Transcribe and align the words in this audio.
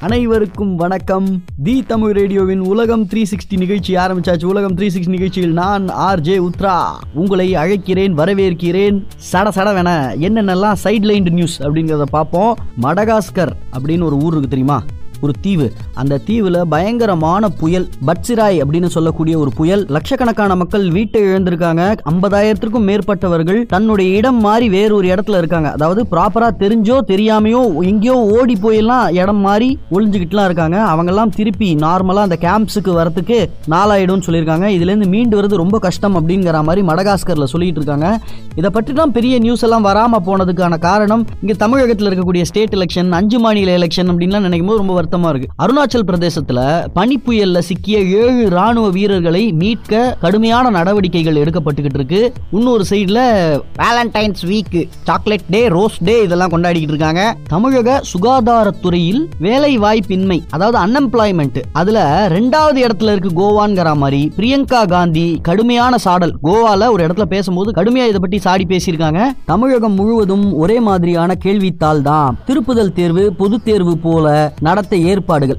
அனைவருக்கும் 0.00 0.76
வணக்கம். 0.76 1.42
தி 1.62 1.82
தமிழ் 1.82 2.10
ரேடியோவின் 2.10 2.58
உலகம் 2.58 3.04
த்ரீ 3.04 3.24
சிக்ஸ்டி 3.30 3.56
நிகழ்ச்சி 3.56 3.94
ஆரம்பிச்சாச்சு. 3.94 4.44
உலகம் 4.44 4.76
த்ரீ 4.76 4.80
சிக்ஸ்டி 4.80 5.08
நிகழ்ச்சியில் 5.08 5.52
நான் 5.52 5.88
ஆர் 5.88 6.20
ஜே 6.20 6.38
உத்ரா. 6.38 6.82
உங்களை 7.14 7.52
அழைக்கிறேன் 7.52 8.14
வரவேற்கிறேன். 8.14 9.06
சட 9.32 9.48
சடவென 9.48 9.90
என்னென்னலாம் 10.20 10.76
சைட்லைன்டு 10.84 11.30
நியூஸ் 11.30 11.62
அப்படிங்கிறத 11.62 12.02
பார்ப்போம். 12.02 12.56
மடகாஸ்கர் 12.82 13.52
அப்படின்னு 13.72 14.04
ஒரு 14.04 14.16
ஊர் 14.16 14.30
இருக்கு 14.30 14.48
தெரியுமா? 14.48 14.82
ஒரு 15.20 15.32
தீவு. 15.40 15.66
அந்த 15.94 16.20
தீவுல 16.26 16.58
பயங்கரமான 16.74 17.48
புயல் 17.60 17.86
பட்சிராய் 18.06 18.58
அப்படின்னு 18.62 18.90
சொல்லக்கூடிய 18.96 19.38
ஒரு 19.38 19.50
புயல். 19.58 19.84
லட்சக்கணக்கான 19.96 20.56
மக்கள் 20.56 20.84
வீட்டை 20.90 21.22
இழந்திருக்காங்க. 21.22 21.82
ஐம்பதாயிரத்திற்கும் 22.12 22.86
மேற்பட்டவர்கள் 22.90 23.60
தன்னுடைய 23.74 24.16
இடம் 24.16 24.40
மாறி 24.40 24.68
வேற 24.68 24.90
ஒரு 24.94 25.08
இடத்துல 25.08 25.38
இருக்காங்க. 25.42 25.70
அதாவது 25.70 26.06
ப்ராப்பரா 26.12 26.48
தெரிஞ்சோ 26.64 26.98
தெரியாமையோ 27.12 27.62
எங்கேயோ 27.90 28.16
ஓடி 28.36 28.56
போயெல்லாம் 28.62 29.12
இடம் 29.20 29.42
மாறி 29.46 29.70
ஒளிஞ்சுக்கிட்டுலாம் 29.90 30.48
இருக்காங்க. 30.50 30.78
அவங்கெல்லாம் 30.92 31.34
திருப்பி 31.38 31.68
நார்மலா 31.84 32.26
அந்த 32.28 32.38
கேம்ப்ஸுக்கு 32.46 32.92
வரத்துக்கு 33.00 33.38
நாளாயிடும் 33.74 34.24
சொல்லியிருக்காங்க. 34.26 34.66
இதுல 34.76 34.92
இருந்து 34.92 35.08
மீண்டு 35.14 35.36
வரது 35.40 35.62
ரொம்ப 35.64 35.78
கஷ்டம் 35.78 36.16
அப்படிங்கிற 36.18 36.62
மாதிரி 36.68 36.84
மடகாஸ்கர்ல 36.90 37.48
சொல்லிட்டு 37.54 37.80
இருக்காங்க. 37.80 38.08
இதை 38.54 38.70
பற்றி 38.70 38.92
தான் 38.92 39.12
பெரிய 39.18 39.34
நியூஸ் 39.38 39.64
எல்லாம் 39.66 39.86
வராம 39.86 40.20
போனதுக்கான 40.28 40.78
காரணம் 40.78 41.26
இங்க 41.42 41.54
தமிழகத்தில் 41.64 42.08
இருக்கக்கூடிய 42.10 42.42
ஸ்டேட் 42.42 42.74
எலெக்ஷன் 42.78 43.10
அஞ்சு 43.18 43.38
மாநில 43.38 43.76
எலெக்ஷன் 43.78 44.10
அப்படின்லாம் 44.12 44.46
நினைக்கும் 44.46 44.70
போது 44.70 44.82
ரொம்ப 44.82 44.94
வருத்தமா 45.08 45.28
இருக்கு. 45.28 45.48
அருணாச்சல் 45.62 46.06
பிரதேசத்துல 46.08 46.60
பனிப்புயல்ல 46.94 47.58
சிக்கிய 47.58 47.98
ஏழு 48.20 48.48
ராணுவ 48.48 48.90
வீரர்களை 48.90 49.52
மீட்க 49.52 50.16
கடுமையான 50.20 50.70
நடவடிக்கைகள் 50.70 51.40
எடுக்கப்பட்டுக்கிட்டு 51.42 51.98
இருக்கு. 52.00 52.32
இன்னொரு 52.50 52.84
சைடுல 52.90 53.20
valentine's 53.82 54.42
week 54.46 54.88
chocolate 55.02 55.46
day 55.50 55.68
rose 55.68 55.98
day 56.04 56.22
இதெல்லாம் 56.22 56.50
கொண்டாடிக்கிட்டு 56.50 56.94
இருக்காங்க. 56.94 57.36
தமிழக 57.48 58.02
சுகாதாரத்துறையில் 58.12 59.22
வேலை 59.38 59.78
வாய்ப்பின்மை 59.78 60.38
அதாவது 60.50 60.78
அன்எம்ப்ளாய்மெண்ட் 60.84 61.62
அதுல 61.72 62.28
ரெண்டாவது 62.28 62.78
இடத்துல 62.86 63.12
இருக்கு 63.14 63.32
கோவான்ங்கிற 63.42 63.96
மாதிரி. 63.96 64.32
பிரியங்கா 64.36 64.86
காந்தி 64.88 65.38
கடுமையான 65.42 65.98
சாடல். 65.98 66.34
கோவால 66.42 66.90
ஒரு 66.90 67.06
இடத்துல 67.06 67.22
பேசும்போது 67.22 67.70
கடுமையா 67.82 68.06
இதை 68.10 68.20
பற்றி 68.20 68.38
சாடி 68.38 68.66
பேசியிருக்காங்க. 68.68 69.22
தமிழகம் 69.44 69.92
முழுவதும் 69.92 70.46
ஒரே 70.54 70.80
மாதிரியான 70.80 71.36
கேள்வித்தாள் 71.44 72.02
தான். 72.02 72.38
திருப்புதல் 72.46 72.92
தேர்வு 72.92 73.32
பொது 73.32 73.62
தேர்வு 73.62 73.96
போல 73.98 74.52
நடத்த 74.60 74.96
ஏற்பாடுகள். 75.04 75.58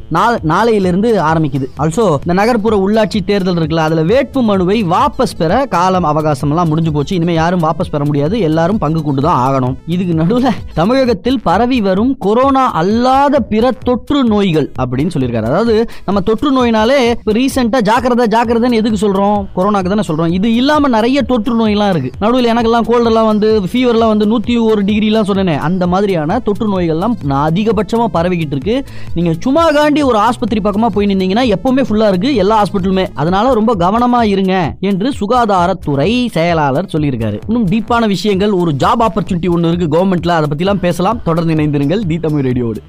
நாளையிலிருந்து 0.52 1.10
ஆரம்பிக்குது. 1.30 1.68
ஆல்சோ 1.80 2.06
இந்த 2.26 2.34
நகர்ப்புற 2.34 2.76
உள்ளாட்சி 2.86 3.20
தேர்தல் 3.26 3.56
இருக்குல்ல 3.56 3.86
அதுல 3.88 4.04
வேட்பு 4.04 4.42
மனுவை 4.42 4.84
வாபஸ் 4.84 5.36
பெற 5.38 5.66
காலம் 5.66 6.04
அவகாசம் 6.04 6.50
எல்லாம் 6.50 6.68
முடிஞ்சு 6.68 6.92
போச்சு. 6.92 7.16
இனிமே 7.16 7.34
யாரும் 7.34 7.64
வாபஸ் 7.64 7.92
பெற 7.92 8.06
முடியாது. 8.06 8.40
எல்லாரும் 8.40 8.78
பங்கு 8.78 9.04
கொண்டு 9.04 9.22
தான் 9.22 9.40
ஆகணும். 9.46 9.76
இதுக்கு 9.88 10.14
நடுவுல 10.14 10.50
தமிழகத்தில் 10.74 11.40
பரவி 11.42 11.82
வரும் 11.82 12.18
கொரோனா 12.18 12.72
அல்லாத 12.72 13.40
பிற 13.40 13.72
தொற்று 13.84 14.24
நோய்கள் 14.24 14.72
அப்படின்னு 14.82 15.10
சொல்லியிருக்காரு. 15.16 15.50
அதாவது 15.52 15.90
நம்ம 16.06 16.22
தொற்று 16.22 16.50
நோயினாலே 16.58 16.98
இப்போ 17.10 17.32
ரீசெண்டா 17.32 17.82
ஜாக்கிரதை 17.82 18.28
ஜாக்கிரதைன்னு 18.36 18.80
எதுக்கு 18.82 19.02
சொல்றோம்? 19.06 19.46
கொரோனாக்கு 19.56 19.92
தானே 19.94 20.06
சொல்றோம். 20.08 20.34
இது 20.34 20.54
இல்லாம 20.54 20.88
நிறைய 20.88 21.22
தொற்று 21.22 21.54
நோய்லாம் 21.60 21.90
இருக்கு. 21.90 22.12
நடுவில் 22.20 22.52
எனக்கெல்லாம் 22.54 22.88
கோல்டெல்லாம் 22.90 23.26
வந்து 23.26 23.62
ஃபீவர்லாம் 23.72 24.12
வந்து 24.14 24.26
நூத்தி 24.32 24.62
ஒரு 24.62 24.84
டிகிரிலாம் 24.84 25.28
சொன்னேனே. 25.30 25.58
அந்த 25.58 25.88
மாதிரியான 25.88 26.40
தொற்று 26.40 26.68
நோய்கள்லாம் 26.74 27.16
நான் 27.24 27.52
அதிகபட்சமா 27.52 28.06
பரவிக்கிட்டு 28.14 28.56
இருக்கு. 28.56 28.76
நீங்க 29.30 29.44
சும்மா 29.46 29.64
காண்டி 29.72 30.02
ஒரு 30.04 30.18
ஆஸ்பத்திரி 30.18 30.62
பக்கமா 30.64 30.88
போய் 30.88 31.08
நின்னீங்கன்னா 31.08 31.44
எப்பவுமே 31.56 31.84
ஃபுல்லா 31.88 32.08
இருக்கு 32.08 32.30
எல்லா 32.36 32.56
ஹாஸ்பிட்டலுமே 32.62 33.04
அதனால 33.14 33.54
ரொம்ப 33.54 33.76
கவனமா 33.76 34.22
இருங்க 34.24 34.54
என்று 34.80 35.08
சுகாதாரத்துறை 35.20 36.10
செயலாளர் 36.36 36.90
சொல்லியிருக்காரு. 36.94 37.38
இன்னும் 37.48 37.68
டீப்பான 37.68 38.08
விஷயங்கள் 38.08 38.52
ஒரு 38.52 38.72
ஜாப் 38.84 39.06
ஆப்பர்ச்சுனிட்டி 39.08 39.50
ஒன்று 39.50 39.72
இருக்கு 39.72 39.98
கவர்மெண்ட்ல 39.98 40.38
அதை 40.40 40.50
பத்திலாம் 40.52 40.84
பேசலாம். 40.88 41.22
தொடர்ந்து 41.24 41.56
இணைந்திருங்கள் 41.56 42.08
தி 42.08 42.20
தமிழ் 42.20 42.48
ரேடியோடு 42.50 42.82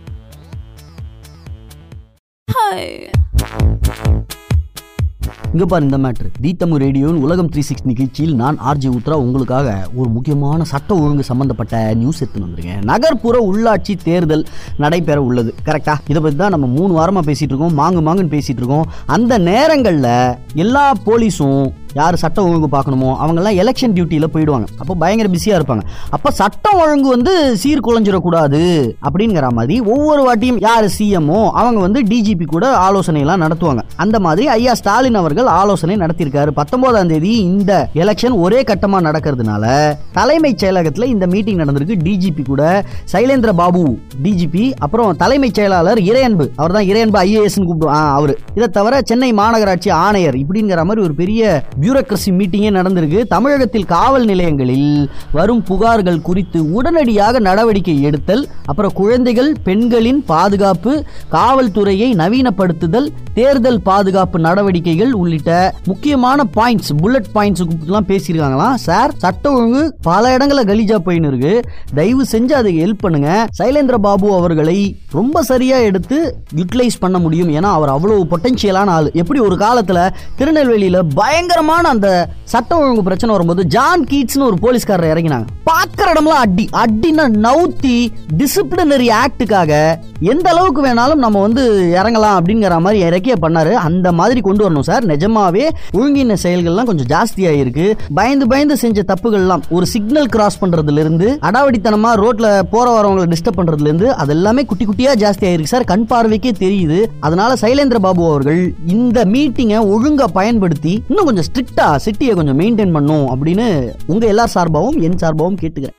இங்க 5.53 5.65
பாரு 5.67 5.85
இந்த 5.85 5.99
மேட்ரு 5.99 6.29
தி 6.41 6.55
தமிழ் 6.55 7.05
உலகம் 7.05 7.49
த்ரீ 7.49 7.59
சிக்ஸ் 7.59 7.85
நிகழ்ச்சியில் 7.85 8.35
நான் 8.35 8.59
ஆர்ஜி 8.61 8.89
உத்ரா 8.89 9.11
உங்களுக்காக 9.11 9.89
ஒரு 9.95 10.09
முக்கியமான 10.09 10.65
சட்ட 10.65 10.97
ஒழுங்கு 10.97 11.23
சம்பந்தப்பட்ட 11.23 11.95
நியூஸ் 11.95 12.25
எடுத்துன்னு 12.25 12.47
வந்திருக்கேன். 12.47 12.85
நகர்ப்புற 12.85 13.39
உள்ளாட்சி 13.53 13.97
தேர்தல் 14.05 14.47
நடைபெற 14.77 15.23
உள்ளது. 15.23 15.55
கரெக்டா 15.65 15.95
இதை 16.09 16.23
பத்தி 16.23 16.37
தான் 16.37 16.51
நம்ம 16.51 16.67
மூணு 16.67 17.01
வாரமா 17.01 17.25
பேசிட்டு 17.25 17.53
இருக்கோம். 17.53 17.79
மாங்கு 17.79 18.09
மாங்குன்னு 18.09 18.35
பேசிட்டு 18.37 18.61
இருக்கோம். 18.61 18.87
அந்த 19.07 19.39
நேரங்களில் 19.39 20.37
எல்லா 20.55 20.93
போலீஸும் 21.07 21.73
யார் 21.95 22.17
சட்டம் 22.23 22.49
ஒழுங்கு 22.49 22.69
பார்க்கணுமோ 22.75 23.11
அவங்கெல்லாம் 23.23 23.57
எலெக்ஷன் 23.63 23.95
டியூட்டியில் 23.97 24.31
போயிடுவாங்க. 24.35 24.67
அப்போ 24.79 24.95
பயங்கர 24.95 25.29
பிஸியாக 25.29 25.59
இருப்பாங்க. 25.61 25.83
அப்போ 26.11 26.31
சட்டம் 26.31 26.81
ஒழுங்கு 26.83 27.09
வந்து 27.09 27.33
சீர்குலைஞ்சிடக்கூடாது 27.63 28.61
அப்படிங்கிற 29.07 29.49
மாதிரி 29.59 29.81
ஒவ்வொரு 29.81 30.23
வாட்டியும் 30.27 30.61
யார் 30.61 30.87
சிஎம்ஓ 30.99 31.41
அவங்க 31.61 31.81
வந்து 31.81 32.03
டிஜிபி 32.13 32.47
கூட 32.55 32.67
ஆலோசனைலாம் 32.87 33.43
நடத்துவாங்க. 33.45 33.83
அந்த 33.97 34.21
மாதிரி 34.27 34.49
ஐயா 34.49 34.75
ஸ்டாலின் 34.75 35.19
அவர்கள் 35.23 35.47
ஆலோசனை 35.47 35.97
நடத்தியிருக்காரு. 35.97 36.51
பத்தொன்பதாம் 36.61 37.09
தேதி 37.09 37.33
இந்த 37.51 37.73
எலெக்ஷன் 37.95 38.37
ஒரே 38.45 38.63
கட்டமாக 38.71 39.07
நடக்கிறதுனால 39.09 39.65
தலைமைச் 40.13 40.65
செயலகத்தில் 40.65 41.13
இந்த 41.15 41.27
மீட்டிங் 41.27 41.61
நடந்திருக்கு. 41.63 41.99
டிஜிபி 42.09 42.45
கூட 42.45 42.85
சைலேந்திர 43.13 43.53
பாபு 43.53 43.83
டிஜிபி 44.25 44.65
அப்புறம் 44.79 45.17
தலைமைச் 45.17 45.55
செயலாளர் 45.55 45.99
இறையன்பு 45.99 46.47
அவர் 46.57 46.77
தான் 46.77 46.89
இறையன்பு 46.91 47.19
ஐஏஎஸ்னு 47.25 47.67
கூப்பிடுவோம் 47.69 48.13
அவர். 48.19 48.35
இதை 48.55 48.69
தவிர 48.69 49.01
சென்னை 49.11 49.33
மாநகராட்சி 49.33 49.91
ஆணையர் 50.05 50.37
இப்படிங்கிற 50.43 50.83
மாதிரி 50.89 51.05
ஒரு 51.07 51.15
பெரிய 51.15 51.63
பியூரோக்ரசி 51.83 52.31
மீட்டிங்கே 52.39 52.71
நடந்திருக்கு. 52.79 53.21
தமிழகத்தில் 53.35 53.87
காவல் 53.95 54.27
நிலையங்களில் 54.31 55.09
வரும் 55.37 55.63
புகார்கள் 55.71 56.23
குறித்து 56.29 56.59
உடனடியாக 56.79 57.39
நடவடிக்கை 57.49 57.97
எடுத்தல் 58.09 58.43
அப்புறம் 58.71 58.95
குழந்தைகள் 59.01 59.51
பெண்களின் 59.67 60.21
பாதுகாப்பு 60.33 60.93
காவல்துறையை 61.37 62.09
நவீனப்படுத்துதல் 62.23 63.09
தேர்தல் 63.39 63.81
பாதுகாப்பு 63.89 64.39
நடவடிக்கைகள் 64.47 65.13
உள்ளிட்ட 65.21 65.51
முக்கியமான 65.87 66.45
பாயிண்ட்ஸ் 66.57 66.93
புல்லட் 67.03 67.31
பாயிண்ட்ஸ் 67.37 67.63
எல்லாம் 67.87 68.09
பேசியிருக்காங்களாம் 68.11 68.75
சார் 68.87 69.15
சட்ட 69.25 69.53
ஒழுங்கு 69.53 69.83
பல 70.09 70.33
இடங்களில் 70.37 70.69
கலீஜா 70.71 70.99
போயின்னு 71.07 71.31
இருக்கு. 71.33 71.55
தயவு 71.95 72.25
செஞ்சு 72.33 72.55
அதை 72.61 72.73
ஹெல்ப் 72.83 73.03
பண்ணுங்க. 73.05 73.31
சைலேந்திர 73.59 73.97
பாபு 74.07 74.29
அவர்களை 74.39 74.79
ரொம்ப 75.19 75.43
சரியாக 75.51 75.87
எடுத்து 75.91 76.19
யூட்டிலைஸ் 76.59 77.01
பண்ண 77.05 77.19
முடியும். 77.19 77.51
ஏன்னா 77.59 77.71
அவர் 77.79 77.95
அவ்வளோ 77.97 78.19
பொட்டன்ஷியலான 78.33 78.95
ஆள். 78.97 79.11
எப்படி 79.23 79.41
ஒரு 79.41 79.57
காலத்தில் 79.65 80.03
திருநெல்வேலியில் 80.41 81.01
பயங்கரமாக 81.15 81.69
பயங்கரமான 81.71 81.89
அந்த 81.89 82.29
சட்ட 82.45 82.79
ஒழுங்கு 82.79 83.03
பிரச்சனை 83.03 83.35
வரும்போது 83.37 83.69
ஜான் 83.69 84.05
கீட்ஸ்னு 84.11 84.47
ஒரு 84.49 84.57
போலீஸ்காரர் 84.61 85.13
இறங்கினாங்க 85.13 85.47
பார்க்குற 85.71 86.07
இடம்லாம் 86.13 86.41
அடி. 86.45 86.69
அடின்னா 86.73 87.27
நவுத்தி 87.47 87.97
டிசிப்ளினரி 88.39 89.09
ஆக்டுக்காக 89.19 89.73
எந்த 90.21 90.47
அளவுக்கு 90.51 90.81
வேணாலும் 90.87 91.23
நம்ம 91.25 91.41
வந்து 91.41 91.65
இறங்கலாம் 91.97 92.35
அப்படிங்கிற 92.39 92.81
மாதிரி 92.81 92.99
இறக்கிய 93.05 93.35
பண்ணாரு. 93.43 93.73
அந்த 93.73 94.13
மாதிரி 94.13 94.41
கொண்டு 94.41 94.63
வரணும் 94.65 94.89
சார். 94.89 95.07
நிஜமாவே 95.07 95.65
ஒழுங்கின 95.93 96.37
செயல்கள்லாம் 96.43 96.89
கொஞ்சம் 96.91 97.11
ஜாஸ்தியாயிருக்கு. 97.13 97.87
பயந்து 98.15 98.47
பயந்து 98.47 98.77
செஞ்ச 98.77 99.03
தப்புகள்லாம் 99.13 99.63
ஒரு 99.71 99.87
சிக்னல் 99.87 100.27
கிராஸ் 100.27 100.61
பண்றதுல 100.65 100.99
இருந்து 101.05 101.39
அடாவடித்தனமா 101.43 102.11
ரோட்ல 102.25 102.61
போற 102.71 102.87
வரவங்களை 102.97 103.33
டிஸ்டர்ப் 103.33 103.59
பண்றதுல 103.59 103.89
இருந்து 103.91 104.09
அது 104.15 104.33
எல்லாமே 104.39 104.65
குட்டி 104.65 104.87
குட்டியா 104.87 105.13
ஜாஸ்தி 105.25 105.47
ஆயிருக்கு 105.51 105.73
சார். 105.75 105.89
கண் 105.93 106.07
பார்வைக்கே 106.11 106.53
தெரியுது. 106.65 107.01
அதனால 107.21 107.55
சைலேந்திர 107.61 107.99
பாபு 107.99 108.29
அவர்கள் 108.29 108.75
இந்த 108.87 109.25
மீட்டிங்கை 109.25 109.79
ஒழுங்கா 109.95 110.25
பயன்படுத்தி 110.33 111.03
இன்னும் 111.09 111.25
கொஞ்சம் 111.25 111.49
ஸ்ட்ரிக்டா 111.61 111.87
சிட்டியை 112.05 112.35
கொஞ்சம் 112.37 112.59
மெயின்டைன் 112.61 112.93
பண்ணும் 112.97 113.25
அப்படின்னு 113.33 113.65
உங்க 114.13 114.25
எல்லார் 114.33 114.53
சார்பாகவும் 114.55 115.01
என் 115.07 115.19
சார்பாகவும் 115.23 115.59
கேட்டுக்கிறேன். 115.63 115.99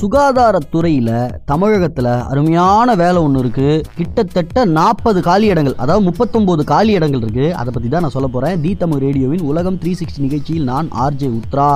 சுகாதாரத்துறையில் 0.00 1.14
தமிழகத்தில் 1.50 2.10
அருமையான 2.30 2.94
வேலை 3.00 3.18
ஒன்று 3.26 3.40
இருக்குது 3.42 3.82
கிட்டத்தட்ட 3.98 4.64
நாற்பது 4.78 5.20
காலி 5.26 5.46
இடங்கள் 5.52 5.76
அதாவது 5.82 6.04
முப்பத்தொம்போது 6.08 6.62
காலி 6.70 6.92
இடங்கள் 6.98 7.22
இருக்குது 7.24 7.50
அதை 7.60 7.70
பற்றி 7.74 7.88
தான் 7.88 8.04
நான் 8.04 8.14
சொல்ல 8.16 8.28
போகிறேன் 8.34 8.60
தி 8.64 8.72
தமிழ் 8.82 9.02
ரேடியோவின் 9.04 9.44
உலகம் 9.50 9.78
த்ரீ 9.82 9.92
சிக்ஸ்டி 10.00 10.24
நிகழ்ச்சியில் 10.26 10.68
நான் 10.70 10.88
ஆர்ஜே 11.04 11.28
உத்ரா. 11.38 11.68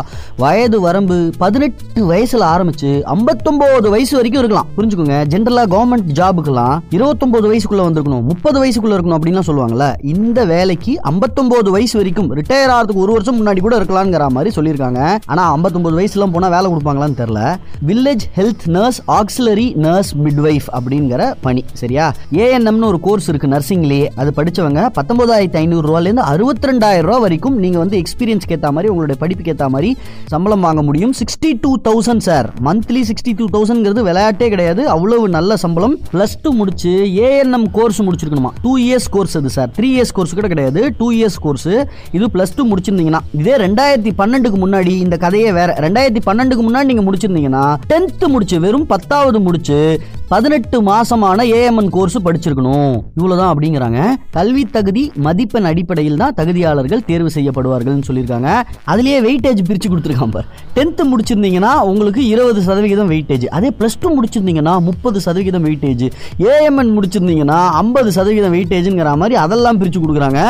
வயது 0.42 0.78
வரம்பு 0.86 1.18
பதினெட்டு 1.42 2.04
வயசில் 2.12 2.46
ஆரம்பித்து 2.52 2.90
ஐம்பத்தொம்போது 3.14 3.88
வயசு 3.94 4.14
வரைக்கும் 4.18 4.42
இருக்கலாம். 4.42 4.70
புரிஞ்சுக்கோங்க. 4.76 5.18
ஜென்ரலாக 5.34 5.70
கவர்மெண்ட் 5.74 6.10
ஜாபுக்கெல்லாம் 6.20 6.76
இருபத்தொம்போது 6.98 7.46
வயசுக்குள்ளே 7.52 7.86
வந்திருக்கணும் 7.88 8.26
முப்பது 8.30 8.56
வயசுக்குள்ளே 8.64 8.96
இருக்கணும் 8.98 9.18
அப்படின்லாம் 9.18 9.48
சொல்லுவாங்கல்ல. 9.50 9.88
இந்த 10.14 10.38
வேலைக்கு 10.54 10.94
ஐம்பத்தொம்போது 11.12 11.68
வயசு 11.76 11.96
வரைக்கும் 12.00 12.30
ரிட்டையர் 12.40 12.74
ஆகிறதுக்கு 12.76 13.04
ஒரு 13.06 13.14
வருஷம் 13.16 13.38
முன்னாடி 13.40 13.62
கூட 13.66 13.74
இருக்கலாங்கிற 13.82 14.30
மாதிரி 14.38 14.52
சொல்லியிருக்காங்க. 14.58 15.00
ஆனால் 15.32 15.50
ஐம்பத்தொம்போது 15.56 15.98
வயசுலாம் 16.00 16.36
போனால் 16.36 16.54
வேலை 16.56 16.66
கொடுப்பாங்களான்னு 16.72 17.20
தெரில 17.22 17.40
village 17.88 18.24
health 18.36 18.64
nurse 18.66 18.98
auxiliary 19.06 19.74
nurse 19.74 20.10
midwife 20.24 20.68
அப்படிங்கிற 20.78 21.32
பணி 21.40 21.64
சரியா? 21.72 22.14
ஏஎன்எம்னு 22.32 22.84
ஒரு 22.84 23.00
கோர்ஸ் 23.00 23.28
இருக்கு 23.28 23.48
நர்சிங்லேயே 23.48 24.06
அது 24.14 24.32
படிச்சவங்க 24.36 24.88
பத்தொன்பதாயிரத்தி 24.98 25.56
ஐநூறு 25.56 25.84
ரூபாயிலேருந்து 25.88 26.24
அறுபத்தி 26.32 26.68
ரெண்டாயிரம் 26.68 27.06
ரூபா 27.08 27.18
வரைக்கும் 27.18 27.56
நீங்க 27.56 27.78
வந்து 27.78 28.02
எக்ஸ்பீரியன்ஸ்க்கு 28.02 28.54
ஏற்ற 28.56 28.72
மாதிரி 28.72 28.90
உங்களுடைய 28.92 29.20
படிப்புக்கு 29.20 29.52
ஏற்ற 29.52 29.68
மாதிரி 29.68 29.96
சம்பளம் 30.26 30.60
வாங்க 30.60 30.82
முடியும். 30.82 31.12
Sixty 31.20 31.50
two 31.60 31.76
thousand 31.88 32.24
sir 32.28 32.50
monthly 32.64 33.02
sixty 33.10 33.34
two 33.36 33.48
தௌசண்ட்ங்கிறது 33.56 34.04
விளையாட்டே 34.10 34.48
கிடையாது. 34.48 34.88
அவ்வளவு 34.88 35.28
நல்ல 35.28 35.56
சம்பளம். 35.56 35.98
பிளஸ் 36.12 36.36
டூ 36.42 36.52
முடிச்சு 36.52 36.90
ஏஎன்எம் 37.26 37.66
கோர்ஸ் 37.72 38.02
முடிச்சிருக்கணுமா? 38.02 38.52
டூ 38.62 38.78
இயர்ஸ் 38.78 39.10
கோர்ஸ் 39.10 39.36
அது 39.36 39.50
சார் 39.50 39.70
த்ரீ 39.78 39.90
இயர்ஸ் 39.96 40.14
கோர்ஸ் 40.14 40.34
கூட 40.34 40.48
கிடையாது. 40.48 40.92
டூ 40.98 41.12
இயர்ஸ் 41.12 41.40
கோர்ஸ் 41.40 41.68
இது 42.12 42.24
பிளஸ் 42.34 42.56
டூ 42.56 42.68
முடிச்சிருந்தீங்கன்னா 42.72 43.20
இதே 43.38 43.56
ரெண்டாயிரத்தி 43.66 44.12
பன்னெண்டுக்கு 44.18 44.60
முன்னாடி 44.66 44.88
இந்த 44.88 45.16
கதையே 45.16 45.52
வேற. 45.52 45.74
ரெண்டாயிரத்தி 45.88 46.22
பன்னெண்டுக்கு 46.26 46.66
முன்னாடி 46.70 46.84
நீங்க 46.84 47.10
முடிச்சிருந்தீங்கன்னா 47.10 47.73
டென்த்து 47.88 48.28
முடிச்சு 48.28 48.60
வெறும் 48.60 48.86
பத்தாவது 48.86 49.40
முடிச்சு 49.40 49.78
பதினெட்டு 50.32 50.76
மாசமான 50.88 51.44
ஏஎம்என் 51.56 51.90
கோர்ஸ் 51.94 52.16
படிச்சிருக்கணும். 52.26 52.94
இவ்வளவுதான் 53.16 53.50
அப்படிங்கிறாங்க. 53.52 53.98
கல்வி 54.36 54.62
தகுதி 54.76 55.02
மதிப்பெண் 55.26 55.68
அடிப்படையில் 55.70 56.20
தான் 56.22 56.34
தகுதியாளர்கள் 56.38 57.02
தேர்வு 57.08 57.30
செய்யப்படுவார்கள்னு 57.34 58.06
சொல்லியிருக்காங்க. 58.08 58.50
அதுலயே 58.92 59.18
வெயிட்டேஜ் 59.26 59.60
பிரிச்சு 59.68 59.88
கொடுத்துருக்காங்க 59.90 60.36
பார். 60.36 60.48
டென்த் 60.76 61.02
முடிச்சிருந்தீங்கன்னா 61.10 61.72
உங்களுக்கு 61.90 62.22
இருபது 62.26 62.62
சதவிகிதம் 62.68 63.10
வெயிட்டேஜ் 63.14 63.44
அதே 63.58 63.70
பிளஸ் 63.80 63.98
டூ 64.04 64.10
முடிச்சிருந்தீங்கன்னா 64.16 64.74
முப்பது 64.88 65.20
சதவிகிதம் 65.26 65.66
வெயிட்டேஜ் 65.68 66.06
ஏஎம்என் 66.52 66.94
முடிச்சிருந்தீங்கன்னா 66.96 67.58
ஐம்பது 67.82 68.12
சதவீதம் 68.18 68.56
வெயிட்டேஜ்ங்கிற 68.56 69.12
மாதிரி 69.24 69.38
அதெல்லாம் 69.44 69.80
பிரிச்சு 69.82 70.02
கொடுக்குறாங்க. 70.06 70.40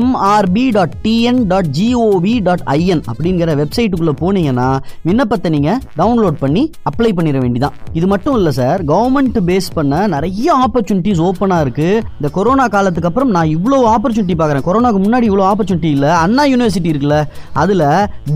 MRB 0.00 0.66
dot 0.78 0.96
TN 1.06 1.42
dot 1.52 1.72
GOV 1.80 2.36
dot 2.48 2.64
IN 2.76 3.04
அப்படிங்கிற 3.12 3.58
வெப்சைட்டுக்குள்ள 3.62 4.14
போனீங்கன்னா 4.22 4.70
விண்ணப்பத்தை 5.10 5.50
நீங்க 5.56 5.70
டவுன்லோட் 6.00 6.40
பண்ணி 6.46 6.64
அப்ளை 6.90 7.12
பண்ணிட 7.18 7.38
வேண்டிதான். 7.44 7.76
இது 7.98 8.06
மட்டும் 8.14 8.38
இல்ல 8.40 8.50
சார் 8.62 8.80
கவர்மெண்ட் 8.92 9.14
பேஸ் 9.24 9.68
பண்ண 9.74 10.06
நிறைய 10.06 10.48
ஆப்பர்ச்சுனிட்டிஸ் 10.64 11.20
ஓப்பனாக 11.26 11.64
இருக்குது 11.64 12.00
இந்த 12.18 12.28
கொரோனா 12.32 12.66
காலத்துக்கு 12.74 13.08
அப்புறம் 13.08 13.30
நான் 13.30 13.52
இவ்வளோ 13.56 13.78
ஆப்பர்ச்சுனிட்டி 13.94 14.34
பார்க்குறேன். 14.40 14.64
கொரோனாக்கு 14.68 15.00
முன்னாடி 15.04 15.26
இவ்வளோ 15.30 15.44
ஆப்பர்ச்சுனிட்டி 15.52 15.90
இல்லை. 15.96 16.08
அண்ணா 16.08 16.44
யூனிவர்சிட்டி 16.44 16.90
இருக்குல்ல 16.92 17.24
அதில் 17.52 17.84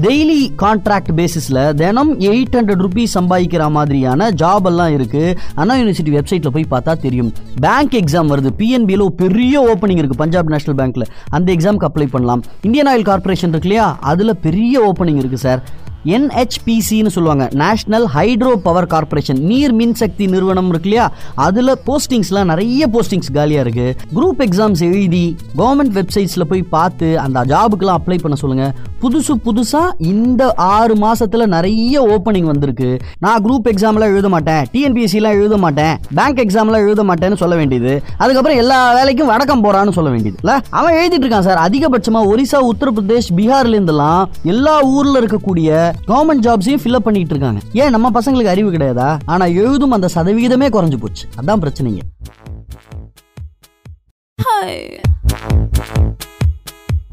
டெய்லி 0.06 0.38
கான்ட்ராக்ட் 0.62 1.12
பேசிஸில் 1.21 1.75
தினம் 1.75 2.21
எயிட் 2.21 2.56
ஹண்ட்ரட் 2.59 2.85
ருபீஸ் 2.87 3.17
சம்பாதிக்கிற 3.19 3.71
மாதிரியான 3.71 4.31
ஜாப் 4.31 4.67
எல்லாம் 4.73 4.94
இருக்குது 4.99 5.37
அண்ணா 5.55 5.75
யூனிவர்சிட்டி 5.75 6.15
வெப்சைட்டில் 6.19 6.55
போய் 6.56 6.71
பார்த்தா 6.71 6.99
தெரியும். 7.06 7.33
பேங்க் 7.67 7.97
எக்ஸாம் 8.03 8.33
வருது. 8.35 8.53
பிஎன்பியில் 8.62 9.06
பெரிய 9.23 9.76
ஓப்பனிங் 9.76 10.00
இருக்குது 10.00 10.23
பஞ்சாப் 10.25 10.50
நேஷனல் 10.55 10.79
பேங்க்கில் 10.81 11.09
அந்த 11.31 11.53
எக்ஸாமுக்கு 11.53 11.88
அப்ளை 11.91 12.09
பண்ணலாம். 12.17 12.43
இந்தியன் 12.62 12.87
ஆயில் 12.87 13.09
கார்பரேஷன் 13.11 13.53
இருக்கு 13.55 13.69
இல்லையா? 13.69 13.99
அதில் 14.00 14.37
பெரிய 14.37 14.93
ஓப்பனிங் 14.93 15.21
இருக்குது 15.23 15.47
சார் 15.47 15.62
என்ஹெச்பிசின்னு 16.05 17.06
சொல்லுவாங்க. 17.06 17.49
நேஷனல் 17.52 18.06
ஹைட்ரோ 18.14 18.56
பவர் 18.56 18.87
கார்பரேஷன் 18.87 19.41
நீர் 19.41 19.75
மின்சக்தி 19.75 20.29
நிறுவனம் 20.29 20.69
இருக்கு 20.69 20.88
இல்லையா? 20.88 21.12
அதுல 21.35 21.79
போஸ்டிங்ஸ்லாம் 21.87 22.44
நிறைய 22.44 22.88
போஸ்டிங்ஸ் 22.93 23.32
காலியா 23.32 23.61
இருக்கு. 23.61 23.97
குரூப் 24.14 24.38
எக்ஸாம்ஸ் 24.38 24.81
எழுதி 24.81 25.37
கவர்மெண்ட் 25.56 26.02
வெப்சைட்ஸ்ல 26.02 26.41
போய் 26.41 26.62
பார்த்து 26.62 27.19
அந்த 27.19 27.41
ஜாபுக்கெலாம் 27.41 27.97
அப்ளை 27.97 28.19
பண்ண 28.19 28.37
சொல்லுங்க. 28.37 28.73
புதுசு 29.00 29.35
புதுசா 29.44 29.91
இந்த 29.99 30.55
ஆறு 30.55 30.94
மாசத்துல 30.94 31.47
நிறைய 31.47 32.02
ஓப்பனிங் 32.02 32.43
வந்திருக்கு. 32.43 32.99
நான் 33.19 33.44
குரூப் 33.44 33.69
எக்ஸாம்லாம் 33.69 34.00
எழுத 34.00 34.29
மாட்டேன். 34.29 34.64
டிஎன்பிஎஸ்சிலாம் 34.73 35.31
எழுத 35.31 35.56
மாட்டேன். 35.56 35.97
பேங்க் 36.14 36.38
எக்ஸாம்லாம் 36.38 36.85
எழுத 36.87 37.05
மாட்டேன்னு 37.05 37.37
சொல்ல 37.37 37.56
வேண்டியது. 37.56 38.02
அதுக்கப்புறம் 38.19 38.58
எல்லா 38.58 38.94
வேலைக்கும் 38.94 39.25
வடக்கம் 39.25 39.64
போறான்னு 39.64 39.91
சொல்ல 39.91 40.11
வேண்டியது. 40.11 40.37
இல்லை? 40.43 40.61
அவன் 40.70 40.94
எழுதிட்டு 40.94 41.25
இருக்கான் 41.25 41.41
சார். 41.41 41.70
அதிகபட்சமா 41.70 42.29
ஒரிசா 42.32 42.69
உத்தரப்பிரதேஷ் 42.73 43.32
பீகார்ல 43.37 43.79
இருந்தெல்லாம் 43.79 44.25
எல்லா 44.43 44.81
ஊர்ல 44.81 45.20
இருக்கக்கூடிய 45.20 45.93
கவர்மெண்ட் 46.08 46.43
ஜாப்ஸையும் 46.43 46.79
ஃபில்அப் 46.85 47.06
பண்ணிட்டு 47.08 47.35
இருக்காங்க. 47.35 47.61
ஏன்? 47.73 47.91
நம்ம 47.91 48.20
பசங்களுக்கு 48.20 48.44
அறிவு 48.44 48.70
கிடையாதா? 48.70 49.19
ஆனா 49.25 49.44
எழுதும் 49.44 49.91
அந்த 49.91 50.08
சதவீதமே 50.14 50.69
குறைஞ்சு 50.69 50.97
போச்சு. 50.97 51.29
அதான் 51.43 51.61
பிரச்சனைங்க 51.61 51.99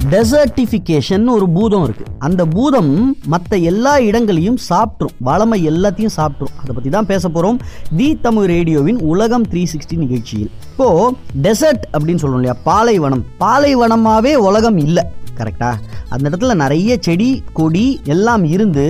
டெசர்டிஃபிகேஷன் 0.09 1.29
ஒரு 1.29 1.49
பூதம் 1.49 1.83
இருக்கு. 1.83 2.03
அந்த 2.19 2.45
பூதம் 2.45 3.17
மற்ற 3.25 3.57
எல்லா 3.57 3.99
இடங்களையும் 3.99 4.57
சாப்பிட்ரும். 4.69 5.15
வளமை 5.25 5.59
எல்லாத்தையும் 5.69 6.15
சாப்பிட்ரும். 6.17 6.55
அதை 6.57 6.73
பத்தி 6.73 6.89
தான் 6.89 7.05
பேச 7.05 7.29
போறோம். 7.29 7.59
தி 7.97 8.17
தமிழ் 8.21 8.45
ரேடியோவின் 8.45 8.99
உலகம் 8.99 9.47
த்ரீ 9.47 9.65
சிக்ஸ்டி 9.73 9.97
நிகழ்ச்சியில். 9.97 10.51
இப்போ 10.71 11.13
டெசர்ட் 11.41 11.83
அப்படின்னு 11.93 12.21
சொல்லணும் 12.21 12.33
இல்லையா? 12.33 12.55
பாலைவனம். 12.63 13.25
பாலைவனமாவே 13.39 14.33
உலகம் 14.33 14.77
இல்லை. 14.77 15.03
கரெக்டாக 15.39 15.81
அந்த 16.09 16.23
இடத்துல 16.29 16.55
நிறைய 16.63 16.97
செடி 17.07 17.29
கொடி 17.59 17.87
எல்லாம் 18.15 18.43
இருந்து 18.55 18.85